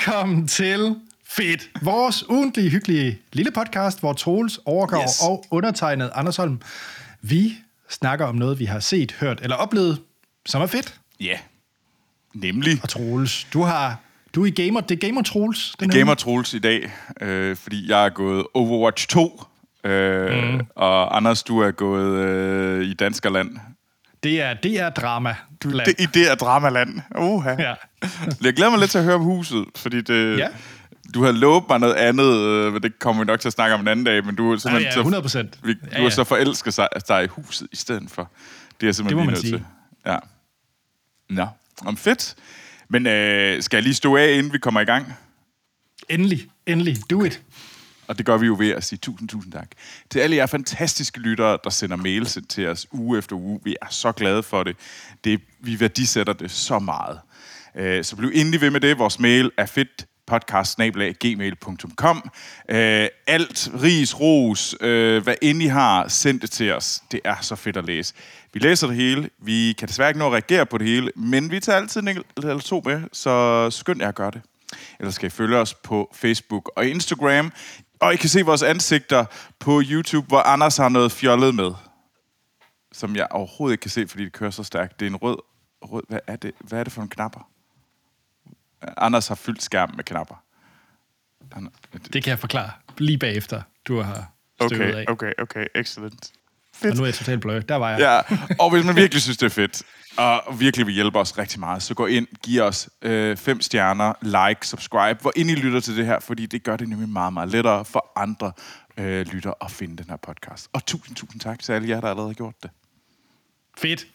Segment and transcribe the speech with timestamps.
[0.00, 0.96] Velkommen til
[1.28, 5.20] Fedt, vores ugentlige, hyggelige lille podcast, hvor Troels, Overgaard yes.
[5.22, 6.60] og undertegnet Anders Holm,
[7.22, 7.54] vi
[7.88, 10.00] snakker om noget, vi har set, hørt eller oplevet,
[10.46, 11.00] som er fedt.
[11.20, 11.38] Ja,
[12.34, 12.78] nemlig.
[12.82, 14.00] Og Troels, du har
[14.34, 15.74] du er i gamer, det er Gamer Troels.
[15.80, 16.90] Det er Gamer Troels i dag,
[17.20, 19.42] øh, fordi jeg er gået Overwatch 2,
[19.84, 20.60] øh, mm.
[20.74, 23.56] og Anders, du er gået øh, i Danskerland.
[24.22, 25.34] Det er, det er drama.
[25.62, 27.00] Du, det, det er dramaland.
[27.18, 27.74] Uh, ja.
[28.44, 30.48] jeg glæder mig lidt til at høre om huset, fordi det, ja.
[31.14, 33.74] du har lovet mig noget andet, øh, men det kommer vi nok til at snakke
[33.74, 36.00] om en anden dag, men du er simpelthen ja, ja, 100 så, vi, du ja,
[36.00, 36.06] ja.
[36.06, 38.30] er så forelsket sig, er i huset i stedet for.
[38.80, 39.52] Det er simpelthen det må man sige.
[39.52, 39.64] Til.
[40.06, 40.16] Ja.
[41.30, 41.46] Nå,
[41.86, 42.34] om fedt.
[42.88, 45.14] Men øh, skal jeg lige stå af, inden vi kommer i gang?
[46.08, 47.10] Endelig, endelig.
[47.10, 47.42] Do it.
[48.10, 49.70] Og det gør vi jo ved at sige tusind, tusind tak.
[50.10, 53.60] Til alle jer fantastiske lyttere, der sender mails til os uge efter uge.
[53.64, 54.76] Vi er så glade for det.
[55.24, 57.20] det vi værdisætter det så meget.
[57.76, 58.98] Øh, så bliv endelig ved med det.
[58.98, 62.30] Vores mail er fedt podcast-gmail.com.
[62.68, 67.02] Øh, alt, ris, ros, øh, hvad end I har, send det til os.
[67.12, 68.14] Det er så fedt at læse.
[68.52, 69.30] Vi læser det hele.
[69.42, 72.08] Vi kan desværre ikke nå at reagere på det hele, men vi tager altid en
[72.36, 74.40] eller to med, så skynd jer at gøre det.
[74.98, 77.52] Eller skal I følge os på Facebook og Instagram.
[78.00, 79.24] Og I kan se vores ansigter
[79.58, 81.72] på YouTube, hvor Anders har noget fjollet med.
[82.92, 85.00] Som jeg overhovedet ikke kan se, fordi det kører så stærkt.
[85.00, 85.38] Det er en rød...
[85.82, 87.50] rød hvad, er det, hvad er det for en knapper?
[88.96, 90.44] Anders har fyldt skærmen med knapper.
[91.52, 95.04] Han, det kan jeg forklare lige bagefter, du har støvet okay, af.
[95.08, 96.32] Okay, okay, excellent.
[96.82, 96.92] Fedt.
[96.92, 97.62] Og nu er jeg totalt blød.
[97.62, 98.24] Der var jeg.
[98.28, 99.82] Ja, og hvis man virkelig synes, det er fedt,
[100.16, 104.12] og virkelig vil hjælpe os rigtig meget, så gå ind, giv os øh, fem stjerner,
[104.22, 107.32] like, subscribe, hvor ind I lytter til det her, fordi det gør det nemlig meget,
[107.32, 108.52] meget lettere for andre
[108.96, 110.68] øh, lytter at finde den her podcast.
[110.72, 112.70] Og tusind, tusind tak til alle jer, der allerede har gjort det.
[113.78, 114.06] Fedt.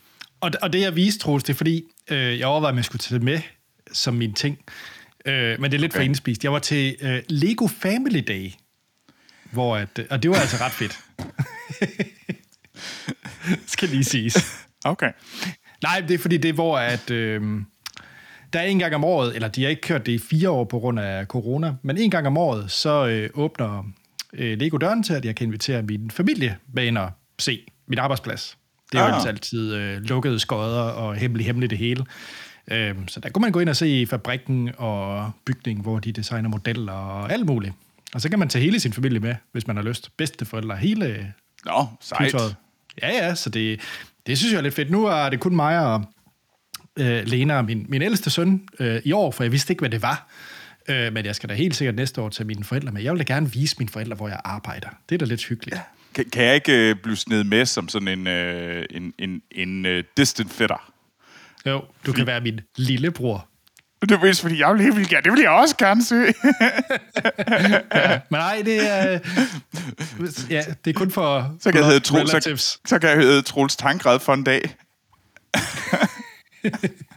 [0.41, 2.99] Og, og det jeg viste, Troels, det er fordi, øh, jeg overvejede, om jeg skulle
[2.99, 3.41] tage det med
[3.91, 4.57] som min ting.
[5.25, 5.99] Øh, men det er lidt okay.
[5.99, 6.43] for indspist.
[6.43, 8.51] Jeg var til øh, Lego Family Day,
[9.51, 10.99] hvor at, og det var altså ret fedt.
[13.67, 14.67] Skal lige siges.
[14.85, 15.11] Okay.
[15.83, 17.11] Nej, det er fordi, det er hvor, at...
[17.11, 17.41] Øh,
[18.53, 20.63] der er en gang om året, eller de har ikke kørt det i fire år
[20.63, 23.83] på grund af corona, men en gang om året, så øh, åbner
[24.33, 27.99] øh, Lego døren til, at jeg kan invitere min familie med ind og se min
[27.99, 28.57] arbejdsplads.
[28.91, 29.09] Det er ah.
[29.09, 32.05] jo altså altid øh, lukkede skodder og hemmelig hemmeligt det hele.
[32.71, 36.49] Øh, så der kunne man gå ind og se fabrikken og bygningen, hvor de designer
[36.49, 37.73] modeller og alt muligt.
[38.13, 40.17] Og så kan man tage hele sin familie med, hvis man har lyst.
[40.17, 41.33] Bedsteforældre, hele
[41.65, 42.27] Nå, sejt.
[42.27, 42.55] Pytøjet.
[43.01, 43.81] Ja, ja, så det,
[44.27, 44.91] det synes jeg er lidt fedt.
[44.91, 46.03] Nu er det kun mig og
[46.99, 50.01] øh, Lena, min, min ældste søn, øh, i år, for jeg vidste ikke, hvad det
[50.01, 50.27] var.
[50.87, 53.01] Øh, men jeg skal da helt sikkert næste år tage mine forældre med.
[53.01, 54.87] Jeg vil da gerne vise mine forældre, hvor jeg arbejder.
[55.09, 55.75] Det er da lidt hyggeligt.
[55.75, 55.81] Ja.
[56.15, 59.85] Kan, kan jeg ikke øh, blive sned med som sådan en, øh, en, en, en
[59.85, 60.91] uh, distant fætter?
[61.65, 62.17] Jo, du fordi...
[62.17, 63.47] kan være min lillebror.
[64.09, 65.23] Det er vist, fordi jeg vil, vil gerne.
[65.23, 66.15] Det vil jeg også gerne se.
[67.95, 69.19] ja, men nej, det er...
[70.49, 73.41] Ja, det er kun for så kan jeg hedde Troels, så, så kan jeg hedde
[73.41, 74.75] Troels Tankred for en dag.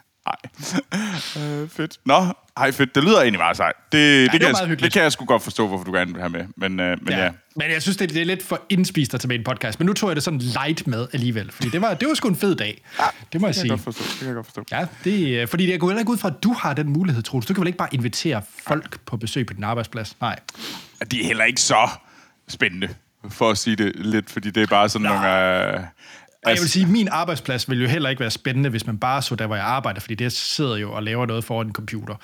[1.38, 1.98] Øh, fedt.
[2.04, 2.94] Nå, ej fedt.
[2.94, 3.74] Det lyder egentlig meget sejt.
[3.92, 6.12] Det, ja, det, det, kan jeg, det kan jeg sgu godt forstå, hvorfor du gerne
[6.12, 6.44] vil have med.
[6.56, 7.24] Men, øh, men ja.
[7.24, 7.30] ja.
[7.56, 9.80] Men jeg synes, det, det er lidt for indspist at tage med en podcast.
[9.80, 11.52] Men nu tog jeg det sådan light med alligevel.
[11.52, 12.82] Fordi det var, det var sgu en fed dag.
[12.98, 13.70] Ja, det må jeg det sige.
[13.70, 14.10] Kan jeg godt forstå.
[14.10, 14.64] Det kan jeg godt forstå.
[14.70, 17.22] Ja, det, øh, fordi jeg går heller ikke ud fra, at du har den mulighed,
[17.22, 17.46] Troels.
[17.46, 20.16] Du kan vel ikke bare invitere folk på besøg på din arbejdsplads?
[20.20, 20.38] Nej.
[21.10, 21.88] De er heller ikke så
[22.48, 22.88] spændende,
[23.28, 24.30] for at sige det lidt.
[24.30, 25.14] Fordi det er bare sådan Nå.
[25.14, 25.74] nogle...
[25.74, 25.80] Øh,
[26.44, 28.86] og jeg vil altså- sige, at min arbejdsplads vil jo heller ikke være spændende, hvis
[28.86, 31.66] man bare så der, hvor jeg arbejder, fordi det sidder jo og laver noget foran
[31.66, 32.14] en computer.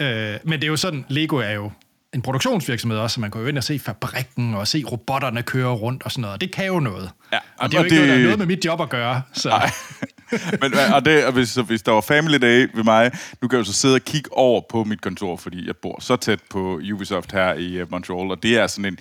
[0.00, 0.32] Ja.
[0.32, 1.72] Øh, men det er jo sådan, Lego er jo
[2.14, 5.72] en produktionsvirksomhed også, så man kan jo ind og se fabrikken og se robotterne køre
[5.72, 6.40] rundt og sådan noget.
[6.40, 7.10] Det kan jo noget.
[7.32, 8.06] Ja, og det er jo ikke det...
[8.06, 9.22] noget, der er noget med mit job at gøre.
[9.32, 9.48] Så.
[9.48, 9.70] Nej.
[10.60, 13.10] Men, og det, og hvis, hvis der var Family Day ved mig,
[13.42, 16.00] nu kan jeg jo så sidde og kigge over på mit kontor, fordi jeg bor
[16.00, 18.98] så tæt på Ubisoft her i øh, Montreal, og det er sådan en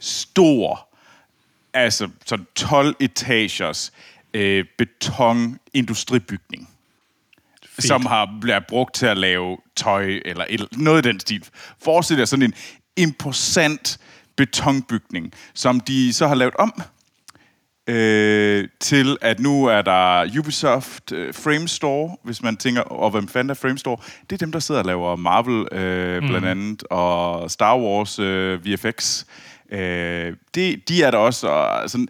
[0.00, 0.87] stor
[1.74, 3.92] altså sådan 12 etagers
[4.34, 6.68] øh, betonindustribygning,
[7.66, 7.86] Fedt.
[7.86, 11.44] som har blevet brugt til at lave tøj eller et, noget i den stil.
[11.82, 12.54] Forestil dig sådan en
[12.96, 13.98] imposant
[14.36, 16.82] betonbygning, som de så har lavet om
[17.88, 23.28] øh, til, at nu er der Ubisoft øh, Frame Store, hvis man tænker, og hvem
[23.28, 23.96] fanden er Frame Store?
[24.30, 26.28] Det er dem, der sidder og laver Marvel øh, mm.
[26.28, 29.22] blandt andet, og Star Wars øh, VFX.
[29.22, 29.26] Øh,
[30.54, 32.08] det, de er der også, og sådan,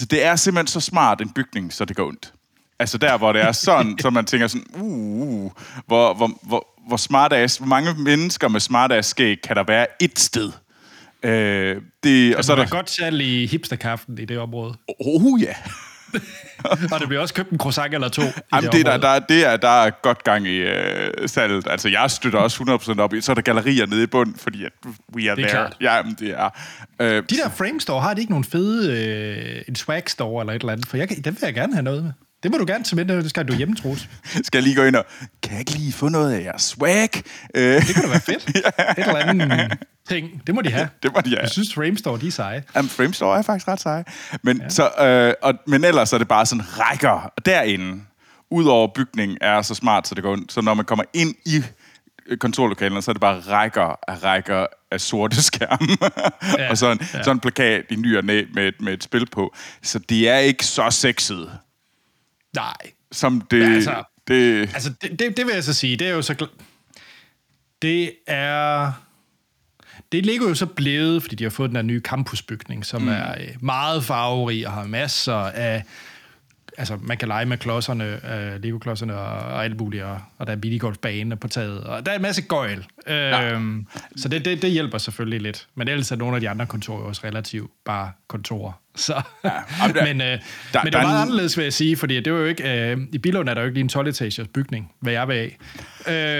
[0.00, 2.32] det er simpelthen så smart en bygning, så det går ondt.
[2.78, 5.50] Altså der, hvor det er sådan, så man tænker sådan, uh, uh
[5.86, 9.62] hvor, hvor, hvor, hvor smart ass, hvor mange mennesker med smart ass skæg kan der
[9.62, 10.52] være et sted?
[11.22, 14.74] Øh, det, og så er der godt salg i hipsterkaften i det område.
[15.00, 15.54] Oh ja.
[16.92, 18.22] og det bliver også købt en croissant eller to.
[18.54, 21.66] Jamen, det, der, der, det er, der er godt gang i øh, salget.
[21.70, 23.20] Altså, jeg støtter også 100% op i.
[23.20, 24.72] Så er der gallerier nede i bunden, fordi at
[25.16, 25.50] we are Det er there.
[25.50, 25.76] klart.
[25.80, 26.50] Ja, men det er...
[27.00, 28.92] Øh, De der frame store, har de ikke nogen fede,
[29.56, 30.88] øh, en swag store eller et eller andet?
[30.88, 32.12] For jeg, kan- den vil jeg gerne have noget med.
[32.42, 34.08] Det må du gerne tage med, det skal du hjemme, Troels.
[34.46, 35.04] skal jeg lige gå ind og...
[35.42, 37.08] Kan jeg ikke lige få noget af jeres swag?
[37.54, 38.48] Øh, Det kunne da være fedt.
[38.56, 38.62] Et
[38.96, 39.78] eller andet
[40.08, 40.42] ting.
[40.46, 40.88] Det må de have.
[41.02, 41.40] det må de have.
[41.40, 42.62] Jeg synes, frame store, de er seje.
[42.76, 44.04] Jamen, Framestore er faktisk ret seje.
[44.42, 44.68] Men, ja.
[44.68, 48.02] så, øh, og, men ellers er det bare sådan rækker derinde.
[48.50, 50.52] Udover bygningen er så smart, så det går ondt.
[50.52, 51.62] Så når man kommer ind i
[52.26, 55.96] øh, kontorlokalerne, så er det bare rækker af rækker af sorte skærme.
[56.58, 57.18] Ja, Ja, og så en, ja.
[57.18, 57.22] ja.
[57.24, 59.54] så en plakat i ny og næ med, med et spil på.
[59.82, 61.50] Så det er ikke så sexet,
[62.56, 62.92] Nej.
[63.12, 63.60] som det...
[63.60, 66.46] Ja, altså- det Altså, det, det, det vil jeg så sige, det er jo så...
[67.82, 68.92] Det er...
[70.12, 73.08] Det ligger jo så blevet, fordi de har fået den her nye campusbygning, som mm.
[73.08, 75.84] er øh, meget farverig og har masser af...
[76.78, 80.52] Altså, man kan lege med klodserne, øh, Lego-klodserne og, og alt muligt, og, og der
[80.52, 82.86] er minigolfbane på taget, og der er en masse gøjl.
[83.06, 83.86] Øhm,
[84.16, 85.66] så det, det, det hjælper selvfølgelig lidt.
[85.74, 88.72] Men ellers er nogle af de andre kontorer også relativt bare kontorer.
[88.96, 89.50] Så, ja,
[89.94, 90.38] der- men, øh, der-
[90.84, 92.90] men det er er meget en- anderledes, vil jeg sige, fordi det var jo ikke...
[92.92, 95.58] Øh, I Billund er der jo ikke lige en 12-etagers bygning, hvad jeg vil af.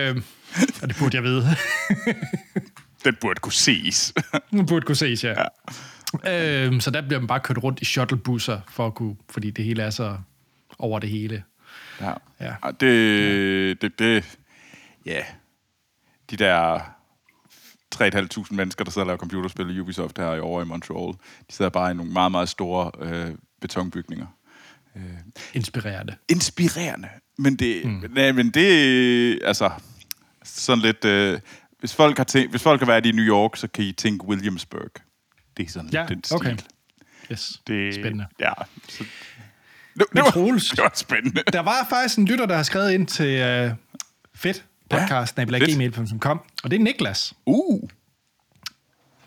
[0.08, 0.16] Øh,
[0.82, 1.44] og det burde jeg vide.
[3.04, 4.14] den burde kunne ses.
[4.50, 5.28] Nu burde kunne ses, ja.
[5.28, 5.44] ja.
[6.30, 9.64] Øh, så der bliver man bare kørt rundt i shuttlebusser, for at kunne, fordi det
[9.64, 10.18] hele er så
[10.78, 11.42] over det hele.
[12.00, 12.12] Ja.
[12.40, 12.54] Ja.
[12.62, 14.38] Og det, det, det,
[15.06, 15.20] ja,
[16.30, 16.78] de der
[17.94, 21.12] 3.500 mennesker, der sidder og laver computerspil i Ubisoft her i over i Montreal,
[21.50, 24.26] de sidder bare i nogle meget, meget store øh, betonbygninger.
[25.54, 26.16] Inspirerende.
[26.28, 27.08] Inspirerende,
[27.38, 28.04] men det, mm.
[28.10, 29.70] nej, men det, altså,
[30.44, 31.40] sådan lidt, øh,
[31.80, 34.24] hvis folk har tænkt, hvis folk har været i New York, så kan I tænke
[34.24, 34.90] Williamsburg.
[35.56, 36.36] Det er sådan Ja, den stil.
[36.36, 36.56] okay.
[37.32, 38.26] Yes, Det, spændende.
[38.40, 38.52] Ja,
[38.88, 39.04] så,
[39.94, 41.42] det, det, var, Troels- det var spændende.
[41.52, 43.72] Der var faktisk en lytter, der har skrevet ind til uh,
[44.34, 47.34] fedt podcast, ja, gmail.com, og det er Niklas.
[47.46, 47.88] Uh,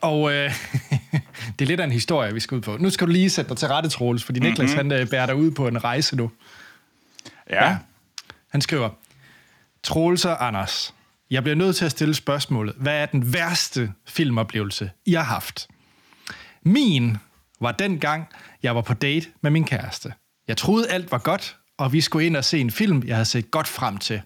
[0.01, 0.53] Og øh,
[1.59, 2.77] det er lidt af en historie, vi skal ud på.
[2.77, 4.89] Nu skal du lige sætte dig til rette, Troels, fordi Niklas mm-hmm.
[4.91, 6.31] han øh, bærer dig ud på en rejse nu.
[7.49, 7.65] ja.
[7.69, 7.77] ja.
[8.49, 8.89] Han skriver,
[9.83, 10.93] Troels og Anders,
[11.31, 12.75] jeg bliver nødt til at stille spørgsmålet.
[12.77, 15.67] Hvad er den værste filmoplevelse, I har haft?
[16.63, 17.17] Min
[17.61, 18.27] var den gang,
[18.63, 20.13] jeg var på date med min kæreste.
[20.47, 23.25] Jeg troede, alt var godt, og vi skulle ind og se en film, jeg havde
[23.25, 24.21] set godt frem til.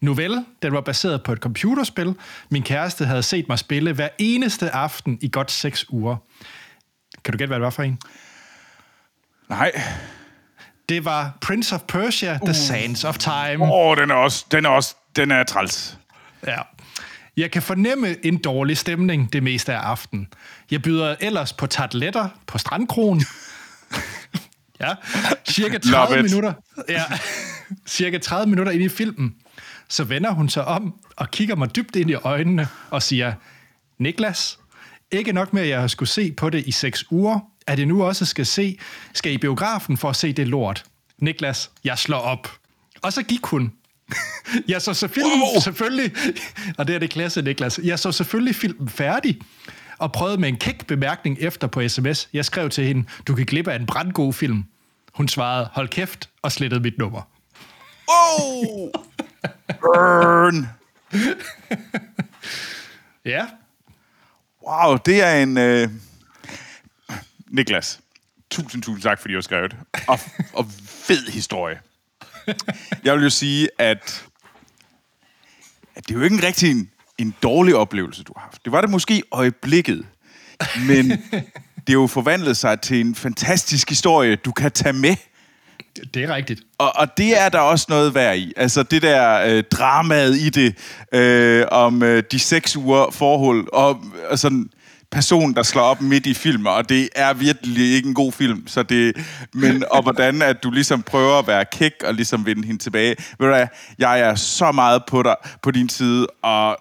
[0.00, 2.14] Nu vel, den var baseret på et computerspil.
[2.50, 6.16] Min kæreste havde set mig spille hver eneste aften i godt seks uger.
[7.24, 7.98] Kan du gætte, hvad det var for en?
[9.48, 9.72] Nej.
[10.88, 13.64] Det var Prince of Persia, The Sands of Time.
[13.64, 15.98] Åh, oh, den er også, den er også, den er træls.
[16.46, 16.58] Ja.
[17.38, 20.28] Jeg kan fornemme en dårlig stemning det meste af aftenen.
[20.70, 23.24] Jeg byder ellers på tartletter på strandkronen.
[24.80, 24.94] ja,
[25.48, 26.30] cirka 30 Love it.
[26.30, 26.52] minutter.
[26.88, 27.04] Ja,
[27.86, 29.34] cirka 30 minutter ind i filmen.
[29.88, 33.32] Så vender hun sig om og kigger mig dybt ind i øjnene og siger,
[33.98, 34.58] Niklas,
[35.10, 37.86] ikke nok med, at jeg har skulle se på det i seks uger, at jeg
[37.86, 38.78] nu også skal se,
[39.14, 40.84] skal i biografen for at se det lort.
[41.18, 42.52] Niklas, jeg slår op.
[43.02, 43.72] Og så gik hun.
[44.68, 45.60] Jeg så selvfølgelig, Wow.
[45.60, 46.12] selvfølgelig,
[46.78, 49.40] og det er det klasse, Niklas, jeg så selvfølgelig filmen færdig,
[49.98, 52.28] og prøvede med en kæk bemærkning efter på sms.
[52.32, 54.64] Jeg skrev til hende, du kan glippe af en brandgod film.
[55.14, 57.22] Hun svarede, hold kæft, og slettede mit nummer.
[58.08, 58.90] Oh!
[59.80, 60.68] Burn!
[63.24, 63.46] Ja,
[64.68, 65.58] Wow, det er en...
[65.58, 65.88] Øh...
[67.50, 68.00] Niklas,
[68.50, 69.76] tusind, tusind tak, fordi du har skrevet.
[70.08, 70.18] Og,
[70.52, 71.80] og fed historie.
[73.04, 74.24] Jeg vil jo sige, at,
[75.96, 78.64] at det er jo ikke en rigtig en, en dårlig oplevelse, du har haft.
[78.64, 80.06] Det var det måske øjeblikket,
[80.86, 81.10] men
[81.86, 85.16] det er jo forvandlet sig til en fantastisk historie, du kan tage med.
[85.96, 86.60] det- det er rigtigt.
[86.78, 88.52] Og, og det er der også noget værd i.
[88.56, 90.76] Altså det der øh, dramaet i det,
[91.14, 94.70] øh, om øh, de seks uger forhold, og, og sådan
[95.10, 98.66] person, der slår op midt i film, og det er virkelig ikke en god film.
[98.66, 99.16] Så det,
[99.54, 103.16] men, og hvordan at du ligesom prøver at være kæk og ligesom vinde hende tilbage.
[103.38, 103.66] Ved du hvad,
[103.98, 106.78] jeg er så meget på, dig, på din side, og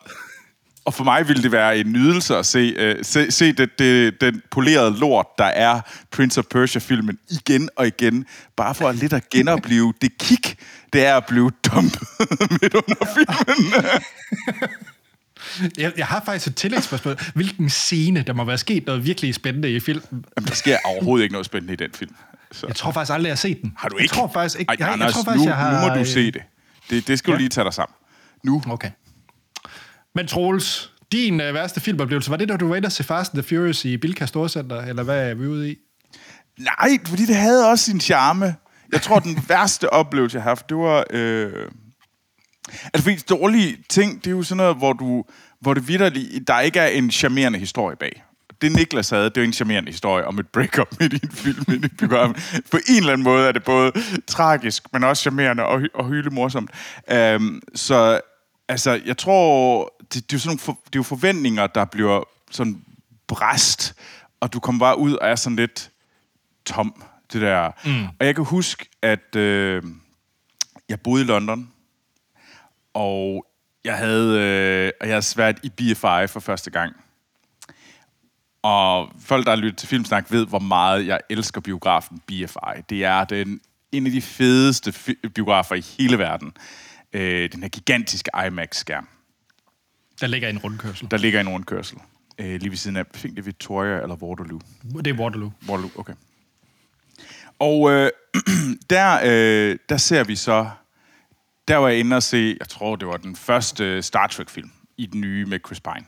[0.87, 4.21] og for mig ville det være en nydelse at se, øh, se, se det, det,
[4.21, 5.81] den polerede lort, der er
[6.11, 8.25] Prince of Persia-filmen igen og igen.
[8.57, 10.55] Bare for at lidt at genopleve det kick,
[10.93, 12.07] det er at blive dumpet
[12.61, 13.73] midt under filmen.
[15.77, 17.15] Jeg, jeg har faktisk et tillægsspørgsmål.
[17.35, 20.25] Hvilken scene, der må være sket noget virkelig spændende i filmen?
[20.37, 22.15] Jamen, der sker overhovedet ikke noget spændende i den film.
[22.51, 22.67] Så.
[22.67, 23.73] Jeg tror faktisk aldrig, jeg har set den.
[23.77, 24.03] Har du ikke?
[24.03, 24.69] Jeg tror faktisk ikke.
[24.69, 26.41] Ej, jeg, Anders, jeg tror faktisk, nu, jeg har, nu må du se det.
[26.89, 27.31] Det, det skal.
[27.31, 27.35] Ja.
[27.35, 27.95] du lige tage dig sammen.
[28.43, 28.63] Nu.
[28.69, 28.91] Okay.
[30.15, 33.33] Men Troels, din øh, værste filmoplevelse, var det, da du var inde og se Fast
[33.33, 35.75] and the Furious i Bilka Storcenter, eller hvad er vi ude i?
[36.59, 38.55] Nej, fordi det havde også sin charme.
[38.91, 41.05] Jeg tror, den værste oplevelse, jeg har haft, det var...
[41.09, 41.51] Øh,
[42.83, 45.23] altså, fordi dårlige ting, det er jo sådan noget, hvor du
[45.59, 48.23] hvor det vidderligt, der ikke er en charmerende historie bag.
[48.61, 51.63] Det Niklas havde, det er en charmerende historie om et breakup midt i en film,
[51.67, 52.35] midt i program.
[52.71, 53.91] På en eller anden måde er det både
[54.27, 56.71] tragisk, men også charmerende og, og hyle morsomt.
[57.35, 58.21] Um, så
[58.67, 62.23] altså, jeg tror, det, det, er jo sådan for, det er jo forventninger, der bliver
[62.51, 62.81] sådan
[63.27, 63.95] bræst,
[64.39, 65.91] og du kommer bare ud og er sådan lidt
[66.65, 67.71] tom, det der.
[67.85, 68.05] Mm.
[68.19, 69.83] Og jeg kan huske, at øh,
[70.89, 71.71] jeg boede i London,
[72.93, 73.45] og
[73.87, 76.95] jeg havde, øh, jeg havde svært i BFI for første gang.
[78.61, 82.81] Og folk, der har lyttet til Filmsnak, ved, hvor meget jeg elsker biografen BFI.
[82.89, 84.93] Det er den, en af de fedeste
[85.35, 86.53] biografer i hele verden.
[87.13, 89.07] Øh, den her gigantiske IMAX-skærm.
[90.21, 91.11] Der ligger en rundkørsel.
[91.11, 91.97] Der ligger en rundkørsel.
[92.37, 94.59] Øh, lige ved siden af, fik det Victoria eller Waterloo?
[94.97, 95.51] Det er Waterloo.
[95.69, 96.13] Waterloo, okay.
[97.59, 98.11] Og øh,
[98.89, 100.69] der, øh, der ser vi så
[101.67, 105.05] der var jeg inde og se, jeg tror, det var den første Star Trek-film i
[105.05, 106.05] den nye med Chris Pine.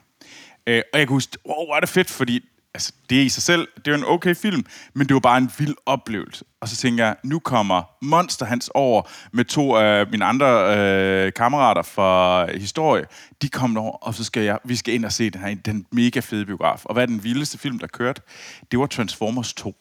[0.68, 2.40] Øh, og jeg kunne huske, wow, hvor er det fedt, fordi
[2.74, 5.38] altså, det er i sig selv, det er en okay film, men det var bare
[5.38, 6.46] en vild oplevelse.
[6.62, 9.02] Og så tænker jeg, nu kommer Monster Hans over
[9.32, 13.06] med to af mine andre øh, kammerater fra historie.
[13.42, 15.86] De kommer over, og så skal jeg, vi skal ind og se den her, den
[15.92, 16.86] mega fede biograf.
[16.86, 18.22] Og hvad er den vildeste film, der kørte?
[18.72, 19.76] Det var Transformers 2.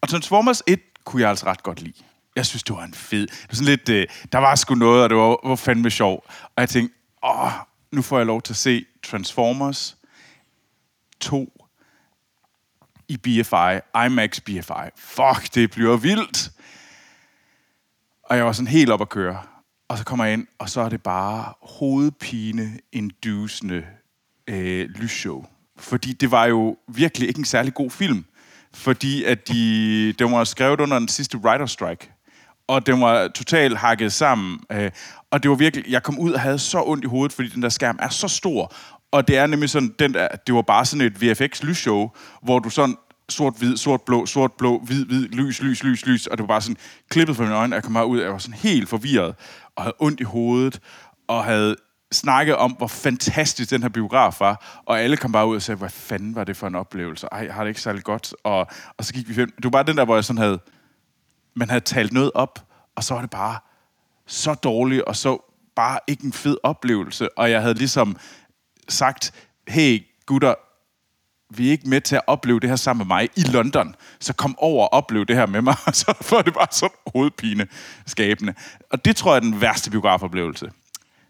[0.00, 2.02] Og Transformers 1 kunne jeg altså ret godt lide
[2.36, 3.26] jeg synes, det var en fed...
[3.26, 6.24] Det var sådan lidt, øh, der var sgu noget, og det var, var fandme sjov.
[6.28, 7.52] Og jeg tænkte, åh,
[7.92, 9.96] nu får jeg lov til at se Transformers
[11.20, 11.62] 2
[13.08, 14.90] i BFI, IMAX BFI.
[14.96, 16.50] Fuck, det bliver vildt.
[18.22, 19.42] Og jeg var sådan helt op at køre.
[19.88, 23.86] Og så kommer jeg ind, og så er det bare hovedpine indusende
[24.46, 25.46] øh, lysshow.
[25.78, 28.24] Fordi det var jo virkelig ikke en særlig god film.
[28.74, 32.12] Fordi at de, det var skrevet under den sidste writer strike
[32.68, 34.60] og den var totalt hakket sammen.
[34.72, 34.90] Øh,
[35.30, 37.62] og det var virkelig, jeg kom ud og havde så ondt i hovedet, fordi den
[37.62, 38.74] der skærm er så stor.
[39.10, 42.10] Og det er nemlig sådan, den der, det var bare sådan et VFX-lysshow,
[42.42, 42.96] hvor du sådan
[43.28, 46.76] sort-hvid, sort-blå, sort-blå, hvid-hvid, lys, lys, lys, lys, og det var bare sådan
[47.08, 49.34] klippet fra mine øjne, og jeg kom ud, og jeg var sådan helt forvirret,
[49.76, 50.80] og havde ondt i hovedet,
[51.28, 51.76] og havde
[52.12, 55.78] snakket om, hvor fantastisk den her biograf var, og alle kom bare ud og sagde,
[55.78, 57.26] hvad fanden var det for en oplevelse?
[57.32, 58.34] Ej, jeg har det ikke særlig godt.
[58.44, 58.66] Og,
[58.98, 59.52] og så gik vi hjem.
[59.56, 60.58] Det var bare den der, hvor jeg sådan havde,
[61.54, 63.58] man havde talt noget op, og så var det bare
[64.26, 65.38] så dårligt, og så
[65.76, 67.38] bare ikke en fed oplevelse.
[67.38, 68.16] Og jeg havde ligesom
[68.88, 69.34] sagt,
[69.68, 70.54] hey gutter,
[71.56, 74.32] vi er ikke med til at opleve det her sammen med mig i London, så
[74.32, 77.66] kom over og oplev det her med mig, og så får det bare sådan hovedpine
[78.06, 78.54] skabende.
[78.90, 80.70] Og det tror jeg er den værste biografoplevelse.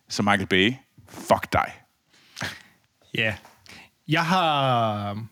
[0.09, 0.75] Så Michael Bay,
[1.09, 1.73] fuck dig.
[3.15, 3.21] Ja.
[3.21, 3.35] Yeah.
[4.09, 5.25] Jeg har...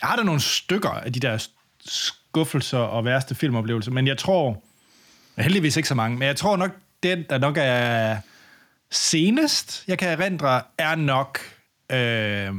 [0.00, 1.48] Jeg har da nogle stykker af de der
[2.30, 4.62] skuffelser og værste filmoplevelser, men jeg tror,
[5.38, 6.70] heldigvis ikke så mange, men jeg tror nok,
[7.02, 8.16] den, der nok er
[8.90, 11.38] senest, jeg kan erindre, er nok
[11.92, 12.54] øh,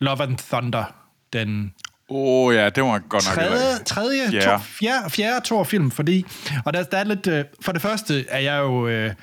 [0.00, 0.84] Love and Thunder,
[1.32, 1.74] den
[2.10, 4.42] Åh oh, ja, det var godt nok tredje, tredje yeah.
[4.42, 6.26] to, fjerde, fjerde Thor-film, fordi,
[6.64, 9.14] og der, der er lidt, øh, for det første er jeg jo øh,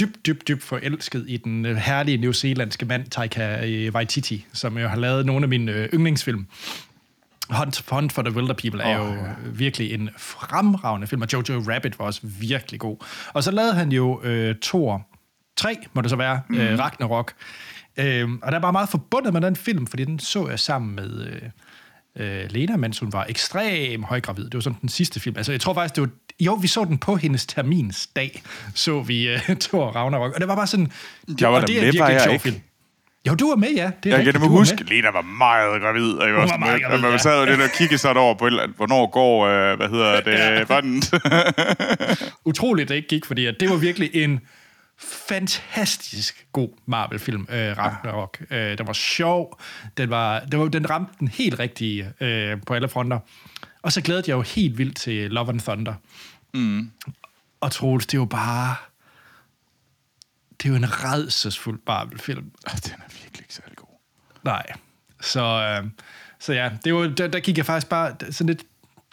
[0.00, 4.88] dybt, dybt, dybt forelsket i den øh, herlige newzealandske mand, Taika øh, Waititi, som jo
[4.88, 6.46] har lavet nogle af mine øh, yndlingsfilm.
[7.50, 9.32] Hunt, Hunt for the Wilder People er oh, jo ja.
[9.52, 12.96] virkelig en fremragende film, og Jojo Rabbit var også virkelig god.
[13.32, 15.06] Og så lavede han jo øh, Thor
[15.56, 16.56] 3, må det så være, mm.
[16.56, 17.32] øh, Ragnarok.
[17.96, 20.94] Øh, og der er bare meget forbundet med den film, fordi den så jeg sammen
[20.94, 21.42] med øh,
[22.16, 24.44] øh, Lena, mens hun var ekstrem højgravid.
[24.44, 25.36] Det var sådan den sidste film.
[25.36, 26.08] Altså, jeg tror faktisk, det var
[26.40, 28.42] jo, vi så den på hendes terminsdag,
[28.74, 30.34] så vi uh, Thor Ragnarok.
[30.34, 30.92] Og det var bare sådan...
[31.40, 32.60] Jeg var og det er virkelig en sjov film.
[33.26, 33.90] Jo, du var med, ja.
[34.02, 36.12] Det er jeg kan nemlig huske, Lena var meget gravid.
[36.12, 36.40] Ikke?
[36.40, 39.46] Hun var meget gravid, Man sad jo lidt og kiggede sådan over på, hvornår går,
[39.46, 42.24] øh, hvad hedder det, ja.
[42.50, 44.40] Utroligt, det ikke gik, fordi det var virkelig en
[44.98, 48.38] fantastisk god Marvel-film, øh, Ragnarok.
[48.50, 49.60] Øh, den var sjov,
[49.96, 53.18] den, var, den, var, den ramte den helt rigtige øh, på alle fronter.
[53.82, 55.94] Og så glædede jeg jo helt vildt til Love and Thunder.
[56.54, 56.90] Mm.
[57.60, 58.74] Og Troels, det er jo bare
[60.62, 62.50] det er jo en redselsfuld Marvel-film.
[62.66, 63.98] Oh, den er virkelig ikke særlig god.
[64.44, 64.66] Nej.
[65.20, 65.90] Så, øh,
[66.40, 68.62] så ja, det var, der, der gik jeg faktisk bare sådan lidt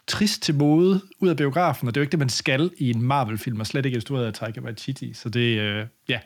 [0.06, 2.90] trist til mode ud af biografen, og det er jo ikke det, man skal i
[2.90, 5.14] en Marvel-film, og slet ikke instrueret af Taika Waititi.
[5.14, 6.18] Så det, øh, ja.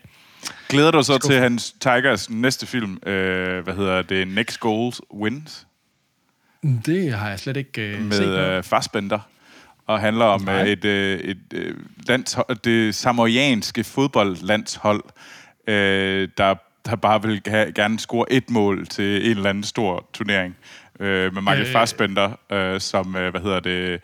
[0.69, 5.67] Glæder du så til hans Tigers næste film, øh, hvad hedder det, Next Goals Wins?
[6.87, 8.29] Det har jeg slet ikke øh, Med set.
[8.29, 9.19] Med øh, Fassbender
[9.87, 10.63] og handler om Nej.
[10.63, 11.77] et, øh, et, øh,
[12.09, 15.05] landshold, det samoyanske fodboldlandshold,
[15.69, 16.55] øh, der,
[16.87, 20.57] der bare vil have, gerne score et mål til en eller anden stor turnering.
[21.01, 24.01] Øh, med Michael øh, Fassbender, øh, som, øh, hvad hedder det,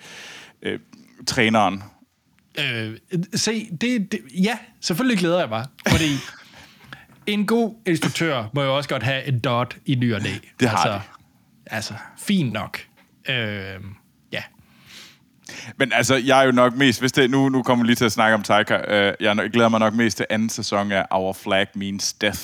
[0.63, 0.79] øh,
[1.27, 1.83] træneren.
[2.59, 2.97] Øh,
[3.35, 6.11] se, det, det, ja, selvfølgelig glæder jeg mig, fordi
[7.33, 10.31] en god instruktør må jo også godt have en dot i ny og næ.
[10.61, 11.01] Det har altså, de.
[11.67, 12.81] Altså, fint nok.
[13.29, 13.81] Øh.
[15.76, 17.00] Men altså, jeg er jo nok mest...
[17.00, 18.76] Hvis det, nu, nu kommer vi lige til at snakke om Taika.
[18.76, 22.40] Uh, jeg glæder mig nok mest til anden sæson af Our Flag Means Death.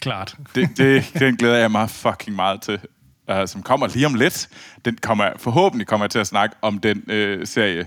[0.00, 0.36] Klart.
[0.54, 2.80] Det, det, den glæder jeg mig fucking meget til.
[3.32, 4.48] Uh, som kommer lige om lidt.
[4.84, 7.86] Den kommer, forhåbentlig kommer jeg til at snakke om den uh, serie.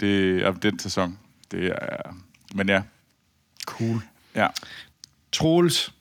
[0.00, 1.18] Det, om den sæson.
[1.50, 2.14] Det er...
[2.54, 2.82] Men ja.
[3.66, 4.02] Cool.
[4.34, 4.46] Ja.
[5.32, 5.92] Troels,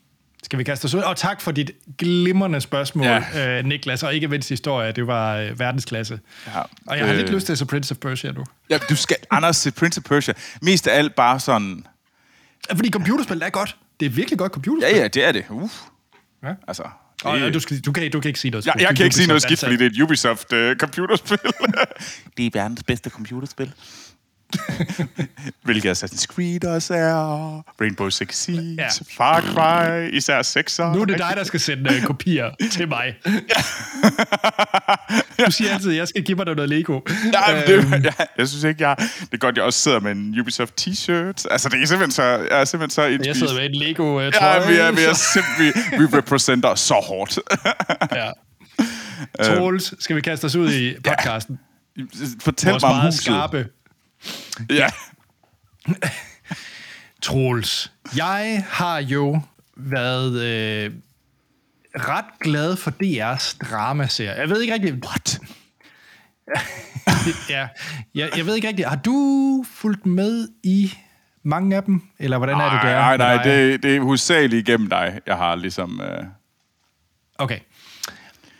[0.50, 1.00] skal vi kaste os ud?
[1.02, 3.24] Og tak for dit glimrende spørgsmål, Ja.
[3.34, 3.60] ja.
[3.60, 4.92] øh, Niklas, og ikke mindst historie.
[4.92, 6.20] Det var øh, verdensklasse.
[6.48, 6.60] Ja.
[6.88, 7.20] Og jeg har Øh.
[7.20, 8.44] lidt lyst til at se Prince of Persia nu.
[8.70, 8.78] ja.
[8.90, 9.18] du skal...
[9.32, 10.34] Anders, se Prince of Persia.
[10.62, 11.84] Mest af alt bare sådan...
[12.76, 13.76] Fordi computerspil er godt.
[14.00, 14.96] Det er virkelig godt computerspil.
[14.96, 15.46] Ja, ja, det er det.
[15.50, 15.70] Uh.
[16.44, 16.54] Ja.
[16.68, 16.84] Altså...
[17.24, 18.66] Og, det- og du, skal, du, kan, du kan ikke sige noget.
[18.66, 18.82] Jeg, skidt.
[18.82, 21.38] jeg Du- kan ikke sige noget skidt, fordi det er et Ubisoft-computerspil.
[22.38, 23.72] Det er verdens bedste computerspil.
[25.66, 27.14] Hvilket Assassin's Creed også er.
[27.82, 28.76] Rainbow Six Siege.
[28.78, 28.84] Ja.
[28.84, 28.90] Ja.
[29.18, 30.10] Far Cry.
[30.14, 30.96] Især 6'er.
[30.96, 33.16] Nu er det dig, der skal sende uh, kopier til mig.
[35.46, 37.00] Du siger altid, at jeg skal give mig noget Lego.
[37.34, 37.64] Ja, men
[37.94, 38.96] det, jeg, jeg synes ikke, jeg...
[39.00, 41.44] Det er godt, jeg også sidder med en Ubisoft t-shirt.
[41.52, 42.24] Altså, det er simpelthen så...
[42.24, 44.68] Jeg er simpelthen så Jeg sidder med en Lego uh, Ja, trøje.
[44.68, 46.00] vi er, vi er så- simpelthen...
[46.00, 47.40] Vi, vi repræsenter så hårdt.
[48.20, 48.30] ja.
[49.44, 51.60] Troels, skal vi kaste os ud i podcasten?
[52.42, 53.22] Fortæl Vores mig om huset.
[53.22, 53.68] skarpe
[54.70, 54.88] Ja.
[57.22, 57.92] Troels.
[58.16, 59.42] Jeg har jo
[59.76, 60.92] været øh,
[61.96, 64.40] ret glad for DR's dramaserie.
[64.40, 64.94] Jeg ved ikke rigtig...
[64.94, 65.40] What?
[67.50, 67.68] ja,
[68.16, 68.88] jeg, jeg ved ikke rigtig...
[68.88, 70.94] Har du fulgt med i
[71.44, 72.02] mange af dem?
[72.20, 72.92] Eller hvordan er det, der?
[72.92, 76.02] Nej, nej, det, det er hovedsageligt igennem dig, jeg har ligesom...
[76.02, 76.24] Øh,
[77.40, 77.60] Okay.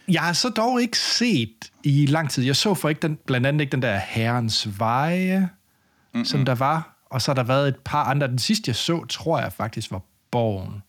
[0.10, 2.44] Jeg har så dog ikke set i lang tid.
[2.44, 6.26] Jeg så for ikke den, blandt andet ikke den der Herrens Veje, mm-hmm.
[6.26, 6.96] som der var.
[7.06, 8.28] Og så har der været et par andre.
[8.28, 10.84] Den sidste, jeg så, tror jeg faktisk var Borgen.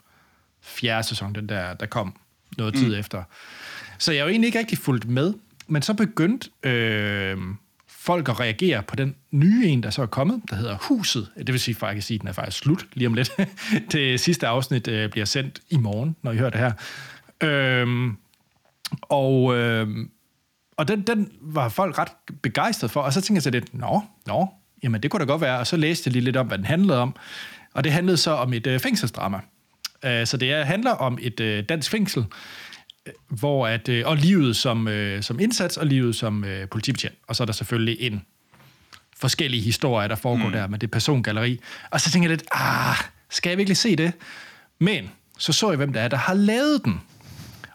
[0.62, 2.16] Fjerde sæson, den der, der kom
[2.58, 3.00] noget tid mm.
[3.00, 3.22] efter.
[3.98, 5.34] Så jeg har jo egentlig ikke rigtig fulgt med.
[5.66, 7.38] Men så begyndte øh,
[7.88, 11.28] folk at reagere på den nye en, der så er kommet, der hedder Huset.
[11.38, 13.30] Det vil sige, faktisk sige, at den er faktisk slut lige om lidt.
[13.92, 16.72] det sidste afsnit øh, bliver sendt i morgen, når I hører det her.
[17.40, 18.16] Øhm,
[19.02, 20.10] og øhm,
[20.76, 22.08] og den, den var folk ret
[22.42, 24.48] begejstret for, og så tænkte jeg så lidt, nå, nå,
[24.82, 26.66] jamen det kunne da godt være, og så læste jeg lige lidt om, hvad den
[26.66, 27.16] handlede om,
[27.74, 29.40] og det handlede så om et øh, fængselsdrama.
[30.04, 32.24] Øh, så det er, handler om et øh, dansk fængsel,
[33.06, 37.14] øh, hvor at, øh, og livet som, øh, som indsats, og livet som øh, politibetjent.
[37.26, 38.22] Og så er der selvfølgelig en
[39.16, 40.52] forskellige historier, der foregår mm.
[40.52, 41.60] der med det persongalleri.
[41.90, 42.96] Og så tænker jeg lidt, ah,
[43.30, 44.12] skal jeg virkelig se det?
[44.78, 47.00] Men så så jeg, hvem der er, der har lavet den.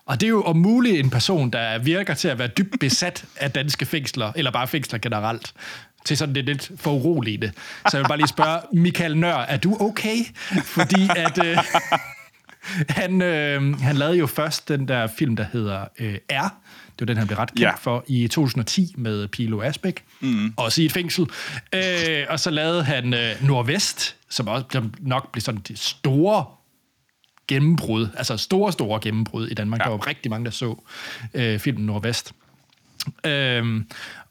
[0.05, 3.25] Og det er jo om muligt en person, der virker til at være dybt besat
[3.35, 5.53] af danske fængsler, eller bare fængsler generelt,
[6.05, 7.51] til sådan det lidt for uroligende.
[7.89, 10.15] Så jeg vil bare lige spørge, Michael Nør, er du okay?
[10.63, 11.45] Fordi at...
[11.45, 11.57] Øh,
[12.89, 16.49] han, øh, han lavede jo først den der film, der hedder øh, R.
[16.99, 17.71] Det var den, han blev ret kendt Ja.
[17.75, 20.03] for i 2010 med Pilo Asbæk.
[20.19, 20.53] Mm.
[20.57, 21.25] Også i et fængsel.
[21.73, 26.45] Øh, og så lavede han øh, Nordvest, som også som nok blev sådan det store
[27.47, 28.08] gennembrud.
[28.17, 29.79] Altså store, store gennembrud i Danmark.
[29.79, 29.84] Ja.
[29.84, 30.84] Der var rigtig mange, der så
[31.34, 32.34] øh, filmen Nordvest.
[33.25, 33.86] Øhm,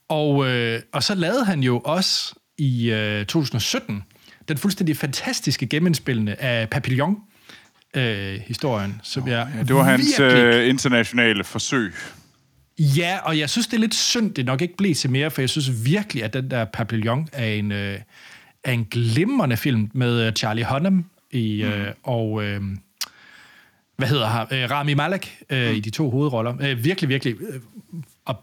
[0.07, 4.03] og, øh, og så lavede han jo også i øh, 2017
[4.47, 7.17] den fuldstændig fantastiske genindspillende af Papillon,
[7.95, 11.93] øh, historien, som jeg ja, det var hans øh, internationale forsøg.
[12.79, 15.41] Ja, og jeg synes, det er lidt synd, det nok ikke blev til mere, for
[15.41, 17.99] jeg synes virkelig, at den der Papillon er en, øh,
[18.63, 22.43] er en glimrende film med øh, Charlie Hunnam i, øh, og...
[22.43, 22.61] Øh,
[23.97, 24.47] hvad hedder han?
[24.51, 25.75] Øh, Rami Malek øh, mm.
[25.75, 26.55] i de to hovedroller.
[26.61, 27.35] Øh, virkelig, virkelig.
[27.41, 27.61] Øh,
[28.25, 28.35] og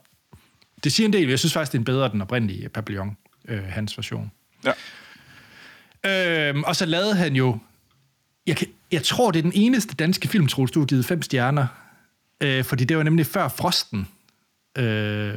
[0.85, 1.29] det siger en del.
[1.29, 3.17] Jeg synes faktisk, det er en bedre den oprindelige Papillon,
[3.49, 4.31] øh, hans version.
[4.65, 4.73] Ja.
[6.05, 7.59] Øhm, og så lavede han jo...
[8.47, 11.23] Jeg, kan, jeg tror, det er den eneste danske film, Troels, du har givet fem
[11.23, 11.67] stjerner.
[12.41, 14.09] Øh, fordi det var nemlig før Frosten.
[14.79, 15.35] Øh,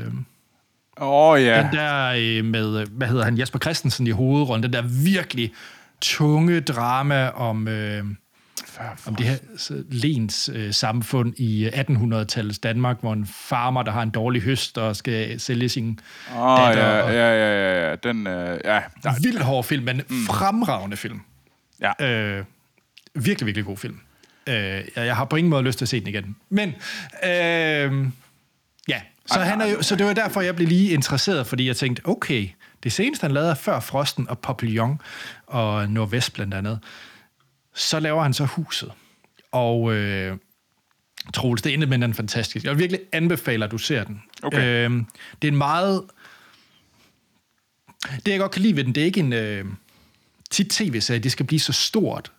[0.98, 1.64] Åh, oh, ja.
[1.64, 4.64] den der øh, med, øh, hvad hedder han, Jesper Christensen i hovedrollen.
[4.64, 5.54] Den der virkelig
[6.02, 7.68] tunge drama om...
[7.68, 8.06] Øh,
[9.08, 9.38] om det her
[9.90, 14.96] lens øh, samfund i 1800-tallets Danmark, hvor en farmer, der har en dårlig høst og
[14.96, 16.00] skal sælge sin
[16.36, 16.84] oh, datter.
[16.84, 17.96] ja, ja, ja, ja, ja.
[17.96, 18.82] Den, øh, ja.
[19.04, 20.26] Der, Vild hård film, men mm.
[20.26, 21.22] fremragende film.
[21.82, 22.06] ja.
[22.06, 22.44] Øh,
[23.16, 24.00] virkelig, virkelig god film.
[24.48, 26.36] Øh, jeg, jeg har på ingen måde lyst til at se den igen.
[26.50, 26.70] Men,
[27.24, 28.08] øh,
[28.88, 29.02] ja.
[29.26, 32.02] Så, han er jo, så det var derfor, jeg blev lige interesseret, fordi jeg tænkte,
[32.06, 32.50] okay,
[32.84, 35.02] det seneste, han lavede er før Frosten og Papillon
[35.48, 36.80] og Nordvest blandt andet.
[37.76, 38.92] Så laver han så Huset.
[39.52, 40.38] Og øh,
[41.34, 42.66] Troels, det er intet mindre end fantastisk.
[42.66, 44.22] Jeg vil virkelig anbefale, at du ser den.
[44.44, 44.90] Okay.
[44.90, 44.92] Øh,
[45.42, 46.04] det er en meget
[48.26, 49.34] Det, jeg godt kan lide ved den, det er ikke en...
[49.34, 49.66] Øh,
[50.50, 52.32] tit tv-serie, det skal blive så stort.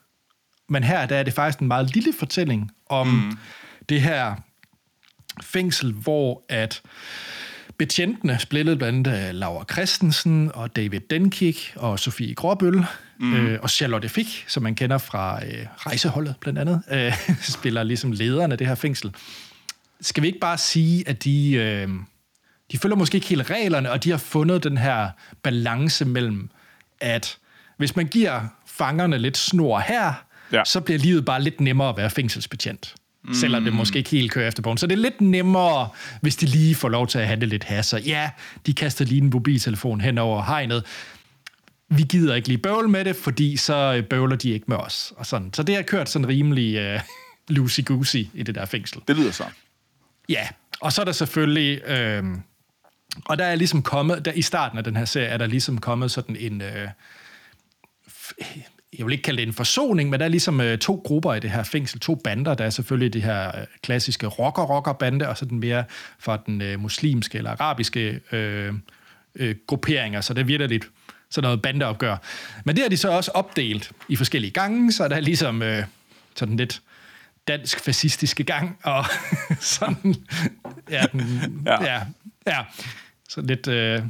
[0.69, 3.39] Men her der er det faktisk en meget lille fortælling om mm.
[3.89, 4.35] det her
[5.43, 6.83] fængsel, hvor at
[7.79, 12.85] betjentene, spillet blandt andet Laura Christensen og David Denkik og Sofie Gråbøl,
[13.21, 13.35] mm.
[13.35, 17.13] øh, og Charlotte Fick, som man kender fra øh, rejseholdet blandt andet, øh,
[17.57, 19.15] spiller ligesom lederen af det her fængsel.
[20.01, 21.89] Skal vi ikke bare sige, at de, øh,
[22.73, 25.09] de følger måske ikke helt reglerne, og de har fundet den her
[25.43, 26.51] balance mellem,
[27.01, 27.39] at
[27.77, 30.13] hvis man giver fangerne lidt snor her,
[30.53, 30.63] ja.
[30.65, 32.95] så bliver livet bare lidt nemmere at være fængselsbetjent.
[33.25, 33.35] Mm.
[33.35, 34.79] Selvom det måske ikke helt kører efter bogen.
[34.79, 35.89] Så det er lidt nemmere,
[36.21, 37.99] hvis de lige får lov til at det lidt hasser.
[37.99, 38.31] Ja,
[38.67, 40.85] de kaster lige en mobiltelefon hen over hegnet.
[41.89, 45.13] Vi gider ikke lige bøvle med det, fordi så øh, bøvler de ikke med os.
[45.17, 45.53] Og sådan.
[45.55, 47.01] Så det har kørt sådan rimelig uh,
[47.57, 49.03] loosey-goosey i det der fængsel.
[49.09, 49.45] Det lyder så.
[50.29, 50.49] Ja,
[50.81, 51.83] og så er der selvfølgelig...
[51.85, 52.25] Øh,
[53.25, 55.79] og der er ligesom kommet, der i starten af den her serie, er der ligesom
[55.79, 56.63] kommet sådan en...
[56.63, 56.89] Øh,
[58.99, 61.41] jeg vil ikke kalde det en forsoning, men der er ligesom øh, to grupper i
[61.41, 62.55] det her fængsel, to bander.
[62.55, 65.85] Der er selvfølgelig det her øh, klassiske rocker-rocker-bande, og så den mere
[66.19, 68.75] fra den øh, muslimske eller arabiske øh,
[69.35, 70.89] øh, grupperinger, så det er virkelig lidt
[71.31, 72.17] sådan noget bandeopgør.
[72.65, 75.85] Men det er de så også opdelt i forskellige gange, så der er ligesom øh,
[76.35, 76.83] sådan lidt
[77.49, 79.05] dansk fascistiske gang, og
[79.61, 80.15] sådan,
[80.91, 81.85] ja, den, ja.
[81.85, 82.01] ja,
[82.47, 82.65] ja,
[83.29, 84.03] så lidt, øh,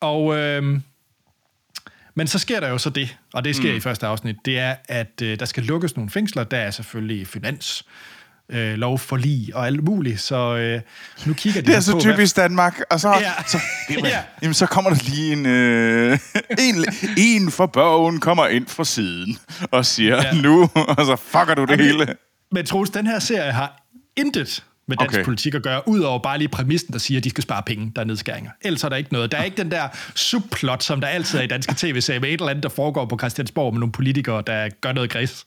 [0.00, 0.80] og øh,
[2.14, 3.76] men så sker der jo så det, og det sker mm.
[3.76, 6.44] i første afsnit, det er, at øh, der skal lukkes nogle fængsler.
[6.44, 7.84] Der er selvfølgelig finans,
[8.52, 10.80] øh, lov for lige og alt muligt, så øh,
[11.26, 12.44] nu kigger de Det er så på, typisk hvad...
[12.44, 13.32] Danmark, og så, ja.
[13.46, 13.58] så,
[13.90, 14.22] jamen, ja.
[14.42, 16.18] jamen, så kommer der lige en, øh,
[16.68, 19.38] en, en for bogen kommer ind fra siden
[19.70, 20.40] og siger, ja.
[20.42, 21.84] nu, og så fucker du det okay.
[21.84, 22.14] hele.
[22.52, 23.82] Men Troels, den her serie har
[24.16, 25.24] intet med dansk okay.
[25.24, 28.02] politik at gøre, udover bare lige præmissen, der siger, at de skal spare penge, der
[28.02, 28.50] er nedskæringer.
[28.62, 29.32] Ellers er der ikke noget.
[29.32, 32.32] Der er ikke den der subplot, som der altid er i danske tv-serier, med et
[32.32, 35.46] eller andet, der foregår på Christiansborg med nogle politikere, der gør noget gris.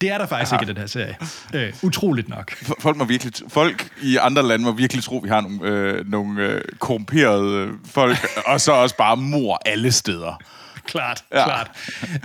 [0.00, 0.62] Det er der faktisk Aha.
[0.62, 1.16] ikke i den her serie.
[1.54, 2.52] Øh, utroligt nok.
[2.78, 6.10] Folk, må virkelig, folk i andre lande må virkelig tro, at vi har nogle, øh,
[6.10, 10.42] nogle øh, korrumperede folk, og så også bare mor alle steder.
[10.92, 11.44] klart, ja.
[11.44, 11.70] klart.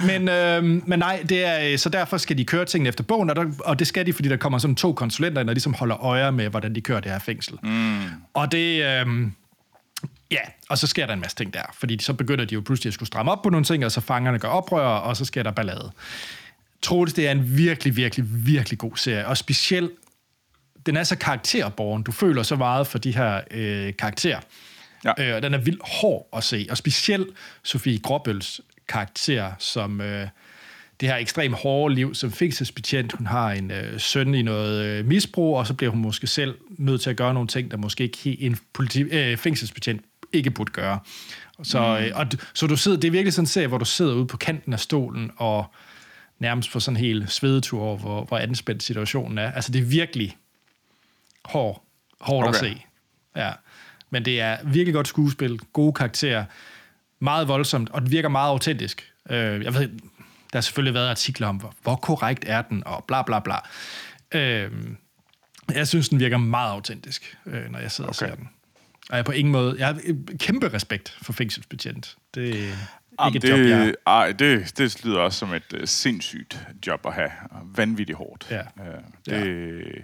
[0.05, 3.35] Men, øh, men nej, det er, så derfor skal de køre tingene efter bogen, og,
[3.35, 6.03] der, og det skal de, fordi der kommer sådan to konsulenter ind, der ligesom holder
[6.03, 7.57] øje med, hvordan de kører det her fængsel.
[7.63, 7.99] Mm.
[8.33, 8.83] Og det...
[8.83, 9.07] Øh,
[10.31, 10.39] Ja,
[10.69, 12.93] og så sker der en masse ting der, fordi så begynder de jo pludselig at
[12.93, 15.51] skulle stramme op på nogle ting, og så fangerne gør oprør, og så sker der
[15.51, 15.91] ballade.
[16.81, 19.91] Troels, det er en virkelig, virkelig, virkelig god serie, og specielt,
[20.85, 22.03] den er så karakterborgen.
[22.03, 24.39] Du føler så meget for de her øh, karakterer.
[25.05, 25.35] Ja.
[25.35, 27.27] Øh, den er vildt hård at se, og specielt
[27.63, 30.27] Sofie Gråbøls karakter, som øh,
[30.99, 33.13] det her ekstremt hårde liv som fængselsbetjent.
[33.13, 36.55] Hun har en øh, søn i noget øh, misbrug, og så bliver hun måske selv
[36.69, 40.01] nødt til at gøre nogle ting, der måske ikke en politi- øh, fængselsbetjent
[40.33, 40.99] ikke burde gøre.
[41.63, 42.05] Så, mm.
[42.05, 44.27] øh, og, så du sidder, det er virkelig sådan en serie, hvor du sidder ude
[44.27, 45.65] på kanten af stolen og
[46.39, 49.51] nærmest får sådan en hel svedetur over, hvor, hvor anspændt situationen er.
[49.51, 50.37] Altså, det er virkelig
[51.45, 51.83] hård,
[52.21, 52.57] hårdt okay.
[52.57, 52.81] at se.
[53.35, 53.51] Ja.
[54.09, 56.45] Men det er virkelig godt skuespil, gode karakterer,
[57.19, 59.11] meget voldsomt, og det virker meget autentisk.
[59.29, 59.89] Øh, jeg ved,
[60.51, 63.55] der har selvfølgelig været artikler om, hvor, hvor korrekt er den, og bla bla bla.
[64.31, 64.71] Øh,
[65.73, 68.25] jeg synes, den virker meget autentisk, øh, når jeg sidder okay.
[68.25, 68.49] og ser den.
[69.09, 69.75] Og jeg på ingen måde...
[69.79, 70.01] Jeg har
[70.39, 72.17] kæmpe respekt for fængselsbetjent.
[72.35, 72.75] Det er
[73.19, 73.93] Jamen, ikke et det, job, jeg...
[74.07, 77.31] Ej, det, det lyder også som et uh, sindssygt job at have.
[77.75, 78.47] Vanvittigt hårdt.
[78.51, 78.61] Ja.
[78.61, 78.85] Uh,
[79.25, 80.03] det,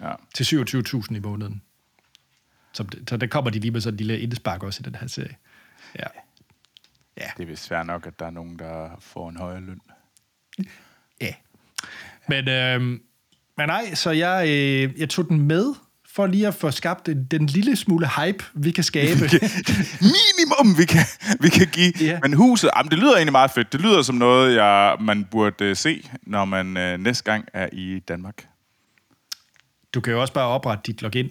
[0.00, 0.08] ja.
[0.08, 0.14] ja.
[0.34, 1.62] Til 27.000 i måneden.
[2.72, 5.06] Så, så der kommer de lige med sådan en lille indspark også i den her
[5.06, 5.36] serie.
[5.98, 6.06] Ja.
[7.16, 7.26] ja.
[7.36, 9.80] Det er vist svært nok, at der er nogen, der får en højere løn.
[11.20, 11.34] Ja.
[12.28, 12.80] Men, øh,
[13.56, 15.74] men nej, så jeg, øh, jeg tog den med,
[16.14, 19.20] for lige at få skabt den, den lille smule hype, vi kan skabe.
[20.14, 21.04] Minimum, vi kan,
[21.40, 21.92] vi kan give.
[22.00, 22.18] Ja.
[22.22, 23.72] Men huset, jamen, det lyder egentlig meget fedt.
[23.72, 27.68] Det lyder som noget, jeg, man burde uh, se, når man uh, næste gang er
[27.72, 28.46] i Danmark.
[29.94, 31.30] Du kan jo også bare oprette dit login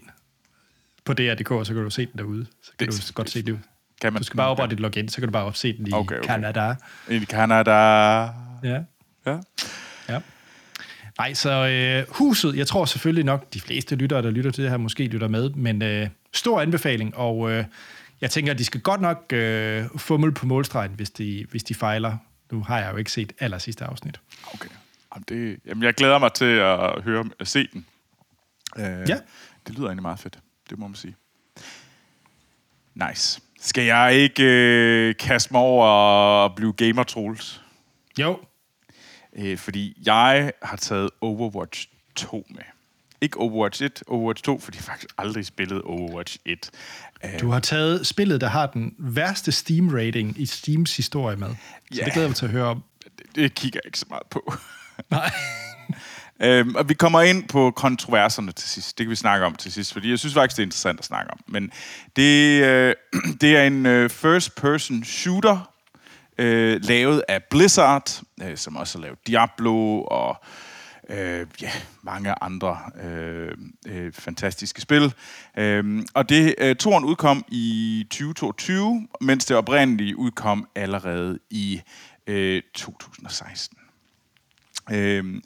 [1.09, 2.45] på DR.dk, og så kan du se den derude.
[2.61, 3.59] Så kan det, du godt se det.
[4.01, 5.91] Kan man, du skal bare oprette dit login, så kan du bare se den i
[5.93, 6.27] okay, okay.
[6.27, 6.75] Canada.
[7.09, 7.71] I Canada.
[8.63, 8.79] Ja.
[9.25, 9.37] Ja.
[10.09, 10.19] ja.
[11.17, 14.71] Nej, så øh, huset, jeg tror selvfølgelig nok, de fleste lyttere, der lytter til det
[14.71, 17.65] her, måske lytter med, men øh, stor anbefaling, og øh,
[18.21, 21.63] jeg tænker, at de skal godt nok øh, få mål på målstregen, hvis de, hvis
[21.63, 22.17] de fejler.
[22.51, 24.19] Nu har jeg jo ikke set aller sidste afsnit.
[24.53, 24.69] Okay.
[25.15, 27.85] Jamen, det, jamen, jeg glæder mig til at høre at se den.
[28.77, 29.17] Øh, ja.
[29.67, 30.39] Det lyder egentlig meget fedt
[30.69, 31.15] det må man sige.
[32.95, 33.41] Nice.
[33.61, 37.61] Skal jeg ikke øh, kaste mig over og blive gamer trolls?
[38.19, 38.39] Jo.
[39.35, 42.61] Øh, fordi jeg har taget Overwatch 2 med.
[43.21, 46.69] Ikke Overwatch 1, Overwatch 2, fordi jeg faktisk aldrig spillet Overwatch 1.
[47.41, 51.49] Du har taget spillet, der har den værste Steam-rating i Steams historie med.
[51.91, 52.05] Så Ja.
[52.05, 52.83] det glæder mig til at høre om.
[53.03, 54.53] Det, det kigger jeg ikke så meget på.
[55.09, 55.31] Nej.
[56.41, 58.97] Øhm, og vi kommer ind på kontroverserne til sidst.
[58.97, 61.05] Det kan vi snakke om til sidst, fordi jeg synes faktisk, det er interessant at
[61.05, 61.39] snakke om.
[61.47, 61.71] Men
[62.15, 62.95] det, øh,
[63.41, 65.71] det er en øh, first-person shooter,
[66.37, 70.43] øh, lavet af Blizzard, øh, som også har lavet Diablo og
[71.09, 71.71] øh, ja,
[72.01, 73.51] mange andre øh,
[73.87, 75.13] øh, fantastiske spil.
[75.57, 81.81] Øh, og det øh, toren udkom i 2022, mens det oprindeligt udkom allerede i
[82.27, 83.77] øh, 2016.
[84.91, 85.41] Øh,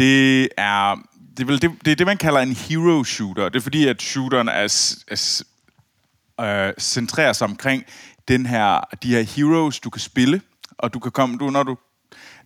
[0.00, 0.96] det er
[1.36, 3.48] det er, vel det, det er det, man kalder en hero shooter.
[3.48, 7.84] Det er fordi, at shooteren er, er, øh, centrerer sig omkring
[8.28, 10.40] den her, de her heroes, du kan spille.
[10.78, 11.76] Og du kan komme, du, når, du,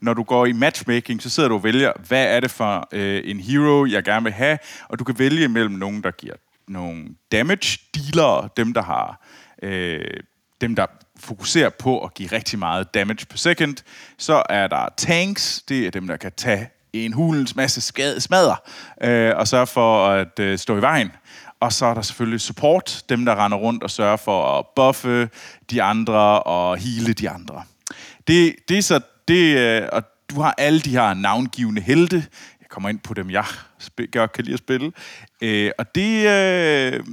[0.00, 3.22] når du går i matchmaking, så sidder du og vælger, hvad er det for øh,
[3.24, 4.58] en hero, jeg gerne vil have.
[4.88, 6.34] Og du kan vælge mellem nogen, der giver
[6.68, 9.26] nogle damage dealer, dem der har...
[9.62, 10.00] Øh,
[10.60, 10.86] dem, der
[11.16, 13.76] fokuserer på at give rigtig meget damage per second.
[14.18, 18.57] Så er der tanks, det er dem, der kan tage en hulens masse skade, smadder,
[19.02, 21.11] øh, og sørge for at øh, stå i vejen.
[21.61, 25.28] Og så er der selvfølgelig support, dem der render rundt og sørger for at buffe
[25.70, 27.62] de andre og hele de andre.
[28.26, 32.16] Det, det er så det, øh, og du har alle de her navngivende helte.
[32.61, 33.44] Jeg kommer ind på dem, jeg
[33.83, 34.92] sp- godt kan lide at spille.
[35.40, 37.04] Øh, og det, øh,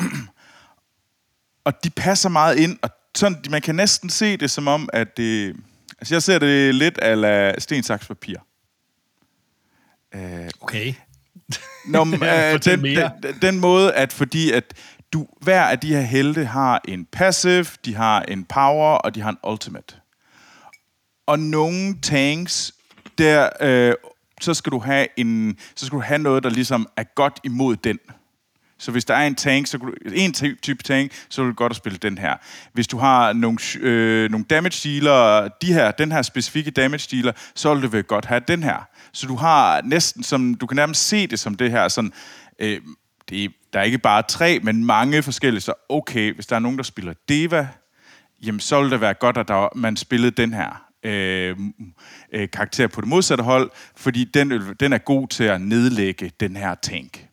[1.66, 5.16] og de passer meget ind, og sådan, man kan næsten se det som om, at
[5.16, 5.56] det...
[5.98, 8.36] Altså, jeg ser det lidt ala sten, saks, papir.
[10.16, 10.94] Øh, Okay.
[11.88, 13.10] Nå, men, øh, den, den,
[13.42, 14.74] den måde, at fordi at
[15.12, 19.20] du, hver af de her helte har en passive, de har en power, og de
[19.20, 19.94] har en ultimate.
[21.26, 22.72] Og nogle tanks,
[23.18, 23.94] der, øh,
[24.40, 27.76] så skal du have en, så skal du have noget, der ligesom er godt imod
[27.76, 27.98] den.
[28.78, 31.56] Så hvis der er en tank, så du, en ty- type tank, så er det
[31.56, 32.36] godt at spille den her.
[32.72, 37.32] Hvis du har nogle, øh, nogle damage dealer, de her, den her specifikke damage dealer,
[37.54, 38.88] så vil det vel godt have den her.
[39.16, 42.12] Så du har næsten som, du kan nærmest se det som det her, sådan,
[42.58, 42.80] øh,
[43.28, 46.60] det er, der er ikke bare tre, men mange forskellige, så okay, hvis der er
[46.60, 47.68] nogen, der spiller Deva,
[48.42, 51.56] jamen så ville det være godt, at der, man spillede den her øh,
[52.32, 56.56] øh, karakter på det modsatte hold, fordi den, den er god til at nedlægge den
[56.56, 57.26] her tank.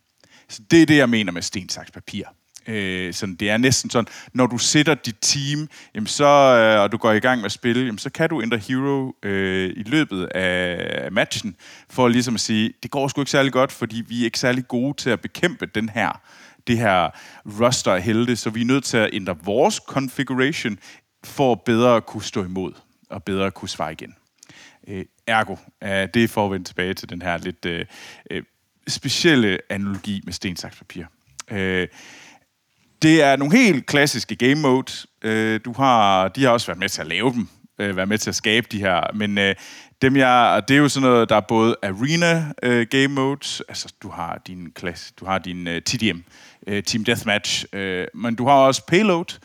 [0.49, 2.25] Så det er det, jeg mener med stensaks papir.
[2.67, 6.91] Øh, sådan, det er næsten sådan, når du sætter dit team, jamen så, øh, og
[6.91, 9.83] du går i gang med at spille, jamen så kan du ændre hero øh, i
[9.83, 11.55] løbet af matchen,
[11.89, 14.67] for ligesom at sige, det går sgu ikke særlig godt, fordi vi er ikke særlig
[14.67, 16.21] gode til at bekæmpe den her,
[16.67, 17.09] det her
[17.61, 20.77] roster af helte, så vi er nødt til at ændre vores configuration,
[21.23, 22.73] for bedre at kunne stå imod,
[23.09, 24.15] og bedre at kunne svare igen.
[24.87, 27.85] Øh, ergo, øh, det er for at vende tilbage til den her lidt øh,
[28.31, 28.43] øh,
[28.87, 31.05] specielle analogi med sten, papir.
[31.51, 31.87] Øh,
[33.03, 35.07] det er nogle helt klassiske game modes.
[35.21, 37.47] Øh, du har, de har også været med til at lave dem,
[37.79, 39.55] øh, været med til at skabe de her, men øh,
[40.01, 43.93] dem jeg, det er jo sådan noget, der er både arena øh, game modes, altså
[44.03, 46.19] du har din klasse, du har din øh, TDM,
[46.67, 49.39] øh, Team Deathmatch, øh, men du har også Payload,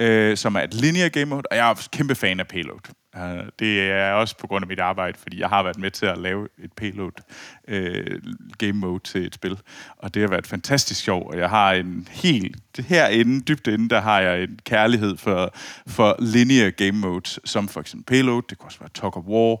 [0.00, 2.80] øh, som er et linear game mode, og jeg er kæmpe fan af Payload.
[3.16, 6.06] Uh, det er også på grund af mit arbejde, fordi jeg har været med til
[6.06, 7.12] at lave et payload
[7.68, 9.58] uh, game mode til et spil.
[9.96, 12.56] Og det har været fantastisk sjov, og jeg har en helt...
[12.76, 15.54] Det herinde, dybt inde, der har jeg en kærlighed for,
[15.86, 19.52] for linear game modes, som for eksempel Payload, det kan også være Talk of War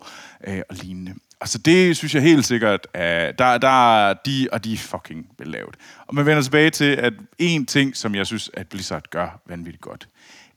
[0.48, 1.14] uh, og lignende.
[1.40, 5.26] Altså det synes jeg helt sikkert, at der, der er de, og de er fucking
[5.38, 5.76] belavet.
[6.06, 9.82] Og man vender tilbage til, at en ting, som jeg synes, at Blizzard gør vanvittigt
[9.82, 10.08] godt,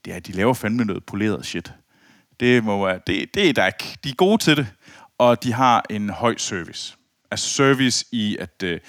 [0.06, 1.74] det er, at de laver fandme noget poleret shit.
[2.40, 3.98] Det må være, det, det er der ikke.
[4.04, 4.68] De er gode til det,
[5.18, 6.98] og de har en høj service.
[7.32, 8.80] Altså service i, at øh,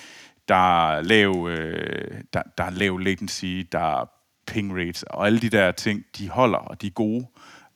[0.48, 4.06] der, er lav, øh, der, der er lav latency, der er
[4.46, 7.26] ping rates, og alle de der ting, de holder, og de er gode.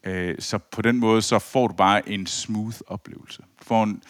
[0.04, 3.42] Øh, så på den måde, så får du bare en smooth oplevelse.
[3.61, 4.02] Du får en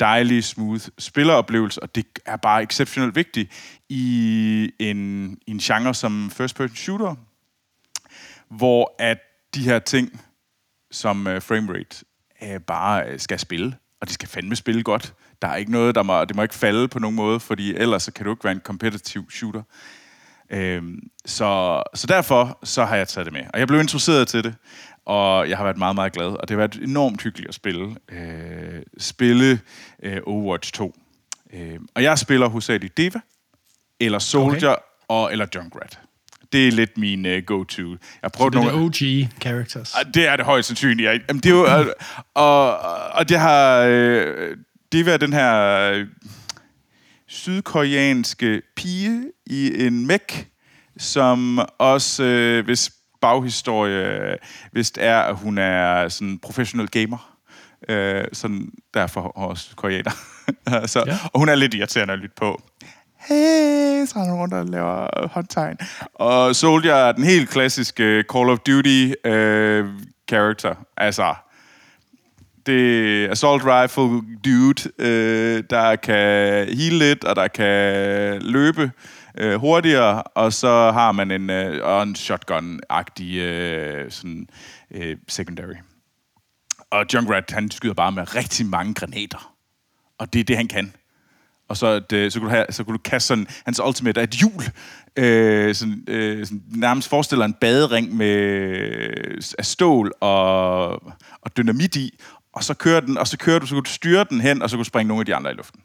[0.00, 3.52] dejlig, smooth spilleroplevelse, og det er bare exceptionelt vigtigt
[3.88, 7.14] i en, i en genre som first-person shooter,
[8.48, 9.18] hvor at
[9.54, 10.20] de her ting,
[10.96, 12.04] som uh, framerate,
[12.42, 15.14] uh, bare uh, skal spille, og de skal fandme spille godt.
[15.42, 18.02] Der er ikke noget, der må, det må ikke falde på nogen måde, fordi ellers
[18.02, 19.62] så kan du ikke være en competitive shooter.
[20.50, 23.42] Øhm, så, så derfor så har jeg taget det med.
[23.52, 24.54] Og jeg blev introduceret til det,
[25.04, 26.26] og jeg har været meget, meget glad.
[26.26, 27.96] Og det har været enormt hyggeligt at spille.
[28.08, 29.60] Øh, spille
[30.02, 30.94] øh, Overwatch 2.
[31.52, 33.20] Øh, og jeg spiller hovedsageligt Diva,
[34.00, 34.82] eller Soldier, okay.
[35.08, 36.00] og, eller Junkrat.
[36.52, 37.82] Det er lidt min uh, go-to.
[37.82, 38.92] Jeg har prøvet Det er nogle...
[38.92, 39.94] the OG characters.
[39.94, 41.08] Ah, Det er det højst sandsynligt.
[41.08, 41.86] Jeg, jamen, det er jo, og,
[42.34, 42.78] og,
[43.12, 43.80] og det har...
[43.88, 44.56] Øh,
[44.92, 45.80] Diva er den her...
[45.92, 46.06] Øh,
[47.28, 50.44] sydkoreanske pige i en mech,
[50.96, 54.36] som også, øh, hvis baghistorie,
[54.72, 57.32] hvis det er, at hun er sådan professional gamer.
[57.88, 60.10] Øh, sådan derfor også koreaner.
[60.92, 61.18] så, ja.
[61.32, 62.62] Og hun er lidt irriterende at lytte på.
[63.28, 65.76] Hey, så er rundt og laver håndtegn.
[66.14, 69.86] Og Soldier er den helt klassiske Call of Duty øh,
[70.28, 70.74] character.
[70.96, 71.34] Altså,
[72.66, 76.18] det er assault rifle dude, øh, der kan
[76.74, 78.90] heal lidt, og der kan løbe
[79.38, 84.46] øh, hurtigere, og så har man en, øh, en shotgun-agtig øh, sådan,
[84.90, 85.76] øh, secondary.
[86.90, 89.54] Og Junkrat, han skyder bare med rigtig mange granater.
[90.18, 90.92] Og det er det, han kan.
[91.68, 94.20] Og så, at, øh, så, kunne du have, så kunne du kaste sådan, hans ultimate
[94.20, 94.62] er et hjul,
[95.16, 100.88] øh, sådan, øh, sådan, nærmest forestiller en badering med øh, af stål og,
[101.40, 102.18] og dynamit i,
[102.52, 104.70] og så kører den, og så kører du, så kunne du styre den hen, og
[104.70, 105.80] så kunne du springe nogle af de andre i luften.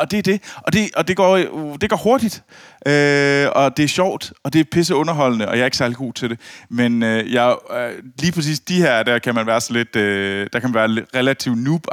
[0.00, 0.42] Og det er det.
[0.56, 2.42] Og det, og det, går, øh, det går hurtigt.
[2.86, 5.96] Øh, og det er sjovt, og det er pisse underholdende, og jeg er ikke særlig
[5.96, 6.40] god til det.
[6.68, 10.48] Men øh, jeg, øh, lige præcis de her, der kan man være så lidt, øh,
[10.52, 11.86] der kan man være relativt noob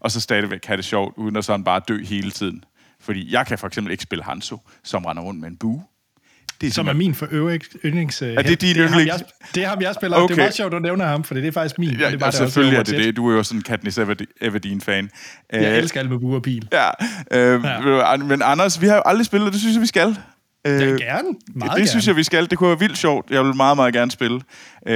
[0.00, 2.64] og så stadigvæk have det sjovt, uden at sådan bare dø hele tiden.
[3.00, 5.82] Fordi jeg kan for eksempel ikke spille Hanzo, som render rundt med en bue.
[6.60, 8.22] Det er som er min for øvrigt yndlings...
[8.22, 9.16] Er det din yndlings?
[9.16, 10.16] Det, det er ham, jeg spiller.
[10.16, 10.28] Okay.
[10.28, 11.90] Det er meget sjovt, at nævne ham, for det er faktisk min.
[11.90, 13.16] Ja, det er bare selvfølgelig er det det.
[13.16, 13.98] Du er jo sådan en Katniss
[14.40, 15.10] Everdeen-fan.
[15.52, 16.68] Jeg uh, elsker alt med buer og pil.
[16.72, 16.88] Ja.
[17.56, 18.16] Uh, ja.
[18.16, 20.08] Men Anders, vi har jo aldrig spillet, og det synes jeg, vi skal.
[20.08, 20.14] Uh,
[20.64, 20.98] ja, gerne.
[20.98, 21.86] Meget det gerne.
[21.86, 22.50] synes jeg, vi skal.
[22.50, 23.30] Det kunne være vildt sjovt.
[23.30, 24.36] Jeg vil meget, meget gerne spille.
[24.90, 24.92] Uh,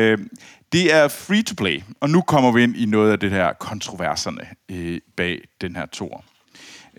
[0.73, 4.97] det er free-to-play, og nu kommer vi ind i noget af det her kontroverserne uh,
[5.17, 6.25] bag den her tor.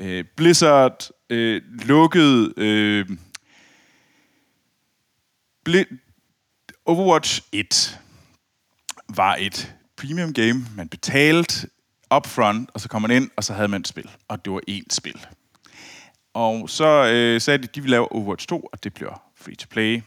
[0.01, 1.55] Uh, Blizzard uh,
[1.87, 3.05] lukkede...
[5.69, 5.75] Uh,
[6.85, 7.99] Overwatch 1
[9.09, 11.69] var et premium game, man betalte
[12.15, 14.09] upfront, og så kom man ind, og så havde man et spil.
[14.27, 15.25] Og det var én spil.
[16.33, 19.55] Og så øh, sagde de, at de ville lave Overwatch 2, og det bliver free
[19.55, 20.01] to play.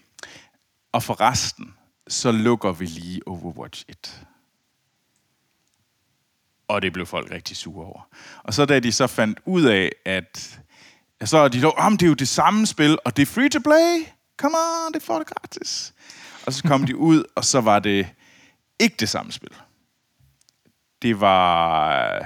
[0.93, 1.75] Og for resten,
[2.09, 4.27] så lukker vi lige Overwatch 1.
[6.69, 8.09] Og det blev folk rigtig sure over.
[8.43, 10.61] Og så da de så fandt ud af, at
[11.25, 13.61] så er de lov, det er jo det samme spil, og det er free to
[13.61, 15.95] play, come on, det får det gratis.
[16.47, 18.09] Og så kom de ud, og så var det
[18.79, 19.51] ikke det samme spil.
[21.03, 22.25] Det var øh,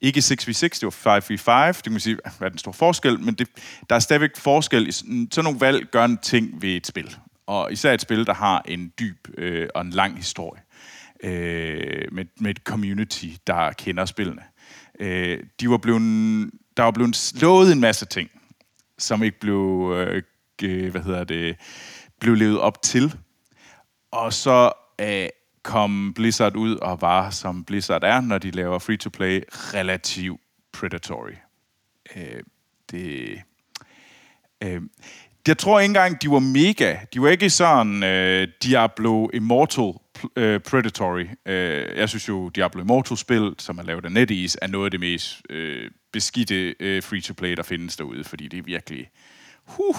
[0.00, 1.72] ikke 6v6, det var 5v5.
[1.72, 3.48] Det kan man sige, hvad er den store forskel, men det,
[3.90, 4.92] der er stadigvæk forskel.
[4.92, 7.16] Sådan nogle valg gør en ting ved et spil.
[7.46, 10.62] Og især et spil, der har en dyb øh, og en lang historie.
[11.22, 14.42] Øh, med, med et community, der kender spillene.
[15.00, 18.30] Øh, de var blevet, der var blevet slået en masse ting,
[18.98, 20.22] som ikke blev øh,
[20.62, 21.56] øh, hvad hedder det,
[22.20, 23.14] blev levet op til.
[24.10, 25.28] Og så øh,
[25.62, 30.40] kom Blizzard ud og var, som Blizzard er, når de laver free-to-play, relativt
[30.72, 31.34] predatory.
[32.16, 32.42] Øh,
[32.90, 33.40] det,
[34.62, 34.82] øh,
[35.46, 36.96] jeg tror ikke engang, de var mega.
[37.14, 39.92] De var ikke sådan øh, Diablo Immortal
[40.36, 41.24] øh, Predatory.
[41.24, 45.00] Uh, jeg synes jo, Diablo Immortal-spil, som er lavet af NetEase, er noget af det
[45.00, 49.10] mest uh, beskidte free-to-play, der findes derude, fordi det er virkelig...
[49.64, 49.96] Huh,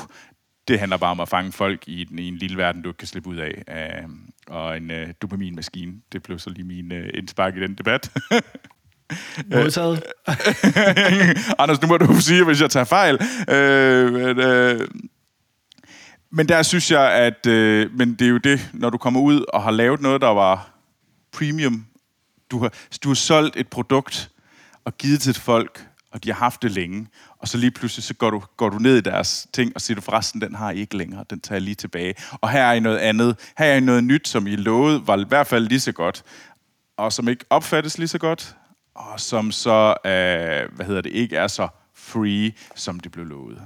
[0.68, 2.98] det handler bare om at fange folk i, den, i en lille verden, du ikke
[2.98, 3.64] kan slippe ud af.
[4.04, 4.10] Uh,
[4.48, 5.94] og en uh, dopaminmaskine.
[6.12, 8.12] Det blev så lige min uh, indspark i den debat.
[9.52, 10.04] Modtaget.
[11.60, 13.16] Anders, nu må du sige, hvis jeg tager fejl.
[13.16, 14.88] Uh, men, uh,
[16.32, 19.46] men der synes jeg, at uh, men det er jo det, når du kommer ud
[19.54, 20.70] og har lavet noget, der var
[21.32, 21.86] premium.
[22.52, 22.74] Du har,
[23.04, 24.30] du har solgt et produkt
[24.86, 28.14] og givet til folk, og de har haft det længe, og så lige pludselig så
[28.14, 30.80] går du, går du ned i deres ting, og siger du forresten, den har I
[30.80, 32.16] ikke længere, den tager jeg lige tilbage.
[32.42, 35.18] Og her er I noget andet, her er I noget nyt, som I lovede, var
[35.18, 36.24] i hvert fald lige så godt,
[36.98, 38.56] og som ikke opfattes lige så godt,
[38.94, 43.62] og som så, øh, hvad hedder det, ikke er så free, som det blev lovet.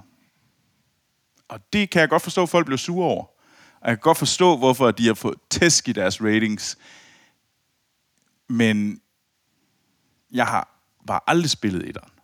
[1.48, 3.24] Og det kan jeg godt forstå, at folk bliver sure over.
[3.82, 6.78] Og jeg kan godt forstå, hvorfor de har fået tæsk i deres ratings.
[8.48, 9.02] Men
[10.32, 10.76] jeg har
[11.08, 12.19] bare aldrig spillet etteren.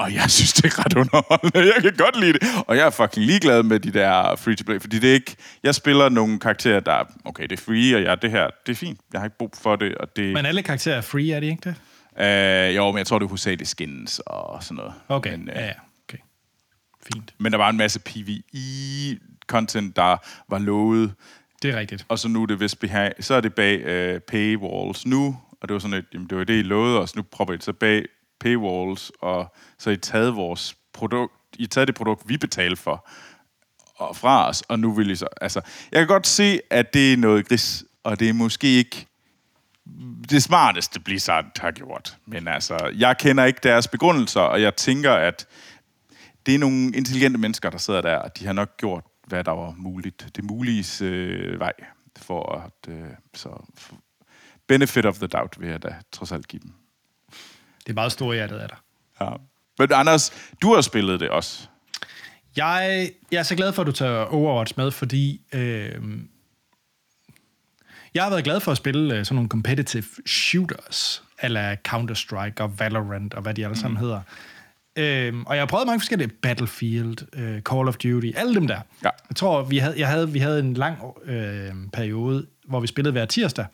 [0.00, 1.72] Og jeg synes, det er ret underholdende.
[1.74, 2.42] Jeg kan godt lide det.
[2.66, 5.36] Og jeg er fucking ligeglad med de der free-to-play, fordi det er ikke...
[5.62, 8.72] Jeg spiller nogle karakterer, der er, okay, det er free, og ja, det her, det
[8.72, 9.00] er fint.
[9.12, 10.32] Jeg har ikke brug for det, og det...
[10.32, 11.74] Men alle karakterer er free, er de ikke det?
[12.24, 14.92] Øh, jo, men jeg tror, det er hovedsageligt skins og sådan noget.
[15.08, 15.72] Okay, men, øh, ja, ja.
[16.08, 16.18] Okay.
[17.12, 17.34] Fint.
[17.38, 20.16] Men der var en masse PvE-content, der
[20.48, 21.12] var lovet.
[21.62, 22.06] Det er rigtigt.
[22.08, 25.68] Og så nu er det vist behag, så er det bag øh, paywalls nu, og
[25.68, 27.64] det var sådan et, jamen, det var det, I lovede os, nu propper I det
[27.64, 28.04] så bag
[28.40, 33.08] paywalls, og så I taget vores produkt, I taget det produkt, vi betalte for,
[33.94, 35.60] og fra os, og nu vil I så, altså,
[35.92, 39.06] jeg kan godt se, at det er noget gris, og det er måske ikke
[40.30, 42.16] det smarteste Blizzard har gjort.
[42.26, 45.46] Men altså, jeg kender ikke deres begrundelser, og jeg tænker, at
[46.46, 49.52] det er nogle intelligente mennesker, der sidder der, og de har nok gjort, hvad der
[49.52, 50.26] var muligt.
[50.36, 51.72] Det mulige øh, vej
[52.16, 52.94] for at...
[52.94, 53.96] Øh, så for
[54.66, 56.72] benefit of the doubt vil jeg da trods alt give dem.
[57.90, 58.78] Det er meget stor hjertet af dig.
[59.20, 59.30] Ja.
[59.78, 60.32] Men Anders,
[60.62, 61.68] du har spillet det også.
[62.56, 65.94] Jeg, jeg er så glad for, at du tager Overwatch med, fordi øh,
[68.14, 72.78] jeg har været glad for at spille øh, sådan nogle competitive shooters, eller Counter-Strike og
[72.78, 74.04] Valorant og hvad de alle sammen mm.
[74.04, 74.20] hedder.
[74.96, 78.80] Øhm, og jeg har prøvet mange forskellige Battlefield, øh, Call of Duty, alle dem der.
[79.04, 79.10] Ja.
[79.28, 83.12] Jeg tror, vi havde, jeg havde, vi havde en lang øh, periode, hvor vi spillede
[83.12, 83.66] hver tirsdag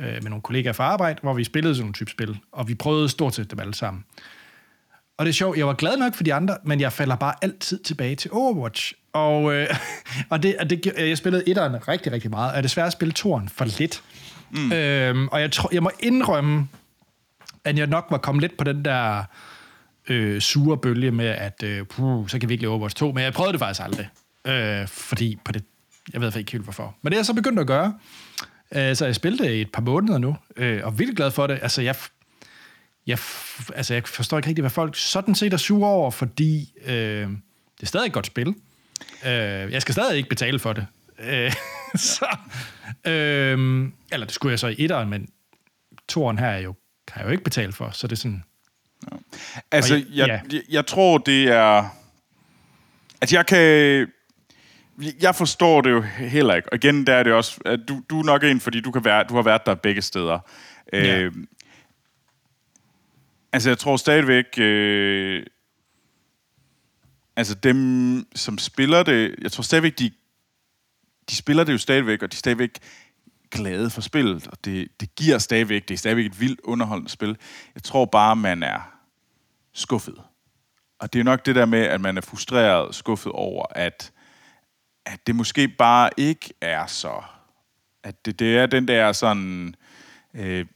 [0.00, 2.74] øh, med nogle kollegaer fra arbejde, hvor vi spillede sådan nogle type spil, og vi
[2.74, 4.04] prøvede stort set dem alle sammen.
[5.18, 7.34] Og det er sjovt, jeg var glad nok for de andre, men jeg falder bare
[7.42, 8.94] altid tilbage til Overwatch.
[9.12, 9.68] Og, øh,
[10.30, 13.48] og det, og det, jeg spillede etteren rigtig, rigtig meget, og jeg desværre spillet toeren
[13.48, 14.02] for lidt.
[14.50, 14.72] Mm.
[14.72, 16.68] Øhm, og jeg, tror, jeg må indrømme,
[17.64, 19.24] at jeg nok var kommet lidt på den der
[20.08, 23.24] øh, sure bølge med, at øh, puh, så kan vi ikke lave Overwatch 2, men
[23.24, 24.08] jeg prøvede det faktisk aldrig.
[24.46, 25.64] Øh, fordi på det,
[26.12, 26.96] jeg ved ikke helt hvorfor.
[27.02, 27.94] Men det er jeg så begyndt at gøre.
[28.74, 31.46] Øh, så jeg spillede det i et par måneder nu, øh, og vildt glad for
[31.46, 31.58] det.
[31.62, 31.94] Altså, jeg,
[33.06, 33.18] jeg,
[33.74, 37.28] altså, jeg forstår ikke rigtig, hvad folk sådan set er sure over, fordi øh,
[37.76, 38.48] det er stadig et godt spil.
[39.26, 40.86] Øh, jeg skal stadig ikke betale for det.
[41.18, 41.52] Øh,
[41.96, 42.36] så,
[43.06, 45.28] øh, eller det skulle jeg så i etteren, men
[46.08, 46.74] toeren her er jo,
[47.06, 48.44] kan jeg jo ikke betale for, så det er sådan...
[49.12, 49.16] Ja.
[49.70, 50.40] Altså, jeg, jeg, ja.
[50.52, 51.96] jeg, jeg tror, det er...
[53.20, 54.06] Altså, jeg kan...
[55.22, 56.68] Jeg forstår det jo heller ikke.
[56.72, 57.60] Og igen, der er det også...
[57.64, 60.02] At du, du er nok en, fordi du, kan være, du har været der begge
[60.02, 60.38] steder.
[60.92, 61.18] Ja.
[61.18, 61.32] Øh,
[63.52, 64.44] altså, jeg tror stadigvæk...
[64.58, 65.46] Øh,
[67.36, 69.34] altså, dem, som spiller det...
[69.42, 70.10] Jeg tror stadigvæk, de,
[71.30, 72.78] de spiller det jo stadigvæk, og de er stadigvæk
[73.50, 77.36] glade for spillet, og det, det giver stadigvæk, det er stadigvæk et vildt underholdende spil.
[77.74, 78.94] Jeg tror bare, man er
[79.72, 80.14] skuffet.
[80.98, 84.12] Og det er nok det der med, at man er frustreret og skuffet over, at,
[85.06, 87.22] at det måske bare ikke er så...
[88.02, 89.74] At det, det er den der sådan...
[90.34, 90.66] Øh,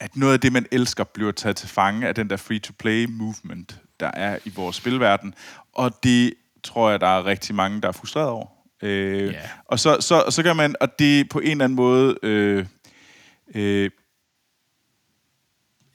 [0.00, 4.10] at noget af det, man elsker, bliver taget til fange af den der free-to-play-movement, der
[4.14, 5.34] er i vores spilverden.
[5.72, 6.34] Og det
[6.64, 8.46] tror jeg, der er rigtig mange, der er frustreret over.
[8.82, 9.40] Øh, Ja.
[9.64, 12.66] Og så, så, så kan man, og det på en eller anden måde, øh,
[13.54, 13.90] øh,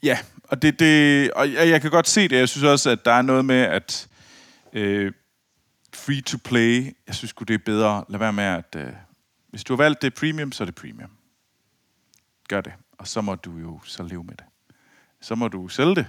[0.03, 2.35] ja, og det, det, og jeg, jeg kan godt se det.
[2.35, 4.07] Jeg synes også, at der er noget med, at
[4.73, 5.11] øh,
[5.95, 8.05] free to play, jeg synes det er bedre.
[8.09, 8.93] Lad være med, at øh,
[9.49, 11.09] hvis du har valgt det premium, så er det premium.
[12.49, 12.73] Gør det.
[12.97, 14.45] Og så må du jo så leve med det.
[15.21, 16.05] Så må du sælge det.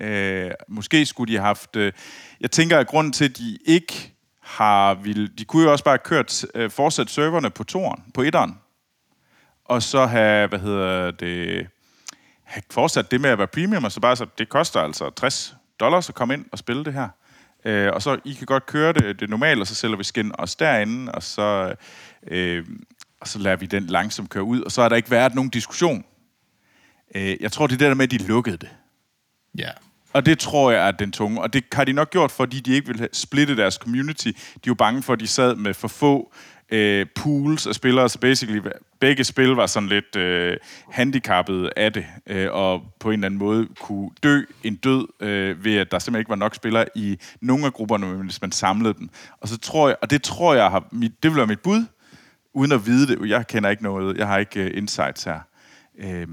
[0.00, 1.76] Øh, måske skulle de have haft...
[1.76, 1.92] Øh,
[2.40, 4.94] jeg tænker, at grunden til, at de ikke har...
[4.94, 8.58] Vil, de kunne jo også bare have kørt, øh, fortsat serverne på toren, på etteren.
[9.64, 11.68] Og så have, hvad hedder det...
[12.42, 15.54] Have fortsat det med at være premium, og så bare så, det koster altså 60
[15.80, 17.08] dollars at komme ind og spille det her.
[17.64, 20.32] Øh, og så I kan godt køre det, det normale, og så sælger vi skin
[20.38, 21.74] os derinde, og så,
[22.26, 22.66] øh,
[23.20, 25.50] og så lader vi den langsomt køre ud, og så har der ikke været nogen
[25.50, 26.04] diskussion.
[27.14, 28.68] Øh, jeg tror, det er det der med, at de lukkede det.
[29.58, 29.70] Ja.
[30.12, 31.40] Og det tror jeg er den tunge.
[31.40, 34.26] Og det har de nok gjort, fordi de ikke vil have splitte deres community.
[34.26, 36.32] De er jo bange for, at de sad med for få
[36.72, 38.60] øh, pools af spillere, så basically
[39.00, 40.56] begge spil var sådan lidt øh,
[40.90, 45.64] handicappet af det, øh, og på en eller anden måde kunne dø en død øh,
[45.64, 48.94] ved, at der simpelthen ikke var nok spillere i nogle af grupperne, hvis man samlede
[48.94, 49.08] dem.
[49.40, 51.84] Og så tror jeg, og det tror jeg har, mit, det vil være mit bud,
[52.54, 53.28] uden at vide det.
[53.28, 55.40] Jeg kender ikke noget, jeg har ikke uh, insights her.
[55.98, 56.28] Øh,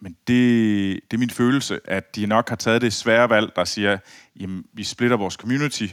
[0.00, 3.64] men det, det er min følelse, at de nok har taget det svære valg, der
[3.64, 3.98] siger,
[4.40, 5.86] jamen, vi splitter vores community,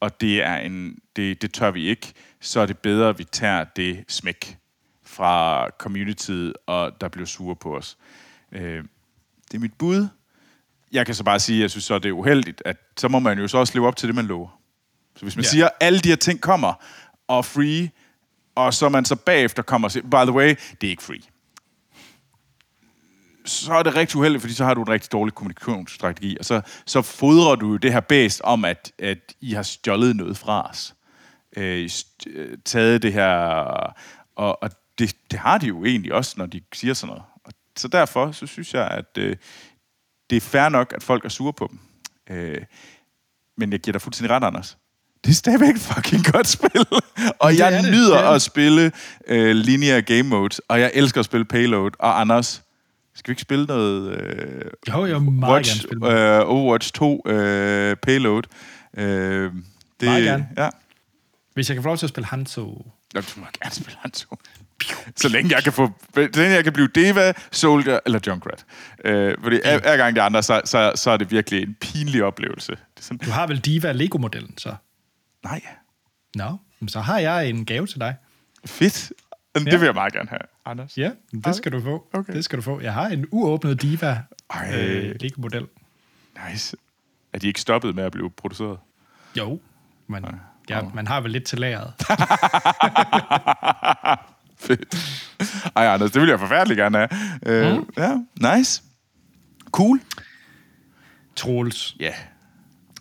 [0.00, 3.24] og det, er en, det, det tør vi ikke, så er det bedre, at vi
[3.24, 4.58] tager det smæk
[5.04, 7.98] fra communityet, og der bliver sure på os.
[8.52, 8.84] Øh,
[9.50, 10.08] det er mit bud.
[10.92, 13.18] Jeg kan så bare sige, at jeg synes så, det er uheldigt, at så må
[13.18, 14.60] man jo så også leve op til det, man lover.
[15.16, 15.48] Så hvis man ja.
[15.48, 16.74] siger, at alle de her ting kommer,
[17.28, 17.90] og free,
[18.54, 20.48] og så man så bagefter kommer og siger, by the way,
[20.80, 21.22] det er ikke free
[23.48, 26.60] så er det rigtig uheldigt, fordi så har du en rigtig dårlig kommunikationsstrategi, og så,
[26.86, 30.70] så fodrer du jo det her bæst om, at, at I har stjålet noget fra
[30.70, 30.94] os.
[31.58, 31.90] Øh,
[32.26, 33.28] øh, taget det her,
[34.36, 37.22] og, og det, det har de jo egentlig også, når de siger sådan noget.
[37.44, 39.36] Og så derfor, så synes jeg, at øh,
[40.30, 41.78] det er fair nok, at folk er sure på dem.
[42.36, 42.62] Øh,
[43.56, 44.78] men jeg giver dig fuldstændig ret, Anders.
[45.24, 46.86] Det er stadigvæk et fucking godt spil.
[47.40, 48.34] og jeg det, nyder det det.
[48.34, 48.92] at spille
[49.26, 51.90] øh, linear game modes, og jeg elsker at spille payload.
[51.98, 52.62] Og Anders,
[53.14, 57.22] skal vi ikke spille noget øh, Jo, jeg meget Watch, gerne spille øh, Overwatch 2
[57.26, 58.42] øh, payload?
[58.96, 59.52] Øh,
[60.00, 60.48] det, Meget gerne.
[60.56, 60.68] Ja.
[61.58, 62.92] Hvis jeg kan få lov til at spille Hanzo.
[63.14, 64.36] Nå, du må gerne spille Hanzo.
[65.16, 68.64] Så længe jeg kan, få, så længe jeg kan blive Deva, Soldier eller Junkrat.
[69.04, 72.24] Øh, fordi hver, hver gang det andre, så, så, så er det virkelig en pinlig
[72.24, 72.72] oplevelse.
[72.72, 74.74] Det er sådan, Du har vel Diva Lego-modellen, så?
[75.44, 75.60] nej,
[76.34, 76.88] Nå, no.
[76.88, 78.16] så har jeg en gave til dig.
[78.66, 79.12] fedt.
[79.54, 79.60] Ja.
[79.60, 80.98] Det vil jeg meget gerne have, Anders.
[80.98, 81.10] Ja,
[81.44, 82.08] det skal du få.
[82.12, 82.32] Okay.
[82.32, 82.80] Det skal du få.
[82.80, 84.22] Jeg har en uåbnet Diva
[84.72, 85.66] øh, Lego-model.
[86.50, 86.76] Nice.
[87.32, 88.78] Er de ikke stoppet med at blive produceret?
[89.38, 89.60] Jo,
[90.06, 90.24] men
[90.70, 91.92] ja, man har vel lidt til lageret.
[94.60, 94.96] Fedt.
[95.76, 97.08] Ej, Anders, det vil jeg forfærdeligt gerne have.
[97.46, 97.86] Øh, Mm.
[97.96, 98.12] Ja,
[98.56, 98.82] nice.
[99.70, 100.00] Cool.
[101.36, 102.12] Troels, Ja.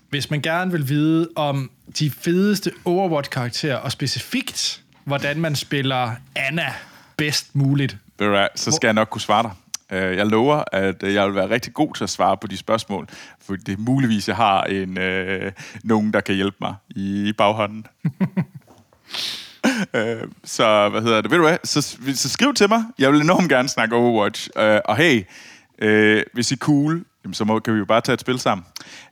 [0.10, 6.74] hvis man gerne vil vide om de fedeste Overwatch-karakterer, og specifikt, hvordan man spiller Anna
[7.18, 7.98] bedst muligt.
[8.56, 9.52] Så skal jeg nok kunne svare dig.
[9.92, 12.58] Øh, Jeg lover, at øh, jeg vil være rigtig god til at svare på de
[12.58, 13.08] spørgsmål,
[13.46, 15.52] for det er muligvis, jeg har en, øh,
[15.84, 17.86] nogen, der kan hjælpe mig i baghånden.
[19.94, 21.32] øh, så hvad hedder det?
[21.32, 21.82] Ved du hvad, så,
[22.16, 22.84] så skriv til mig.
[23.00, 24.50] Jeg vil enormt gerne snakke Overwatch.
[24.58, 25.24] Øh, og hey,
[25.80, 28.40] øh, hvis I er cool, jamen, så må, kan vi jo bare tage et spil
[28.40, 28.66] sammen.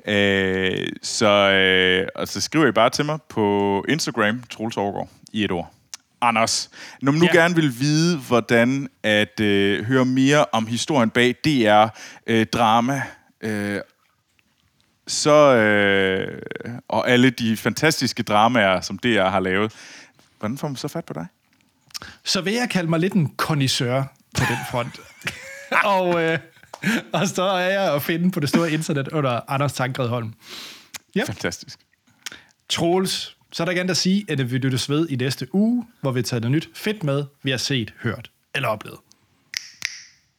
[0.07, 5.43] Øh, så, øh, og så skriver I bare til mig på Instagram, Troels Overgaard, i
[5.43, 5.71] et ord.
[6.21, 6.69] Anders,
[7.01, 7.39] når man nu Ja.
[7.39, 11.87] gerne vil vide, hvordan at øh, høre mere om historien bag DR
[12.27, 13.01] øh, drama,
[13.41, 13.79] øh,
[15.07, 16.41] så øh,
[16.87, 19.73] og alle de fantastiske dramaer, som DR har lavet,
[20.39, 21.25] hvordan får man så fat på dig?
[22.23, 24.99] Så vil jeg kalde mig lidt en connoisseur på den front.
[25.95, 26.39] og, øh,
[27.13, 30.33] og så er jeg at finde på det store internet under Anders Tankred Holm.
[31.15, 31.23] Ja.
[31.23, 31.79] Fantastisk.
[32.69, 36.11] Troels, så er der gerne at sige, at vi lyttes ved i næste uge, hvor
[36.11, 38.99] vi tager noget nyt fedt med, vi har set, hørt eller oplevet.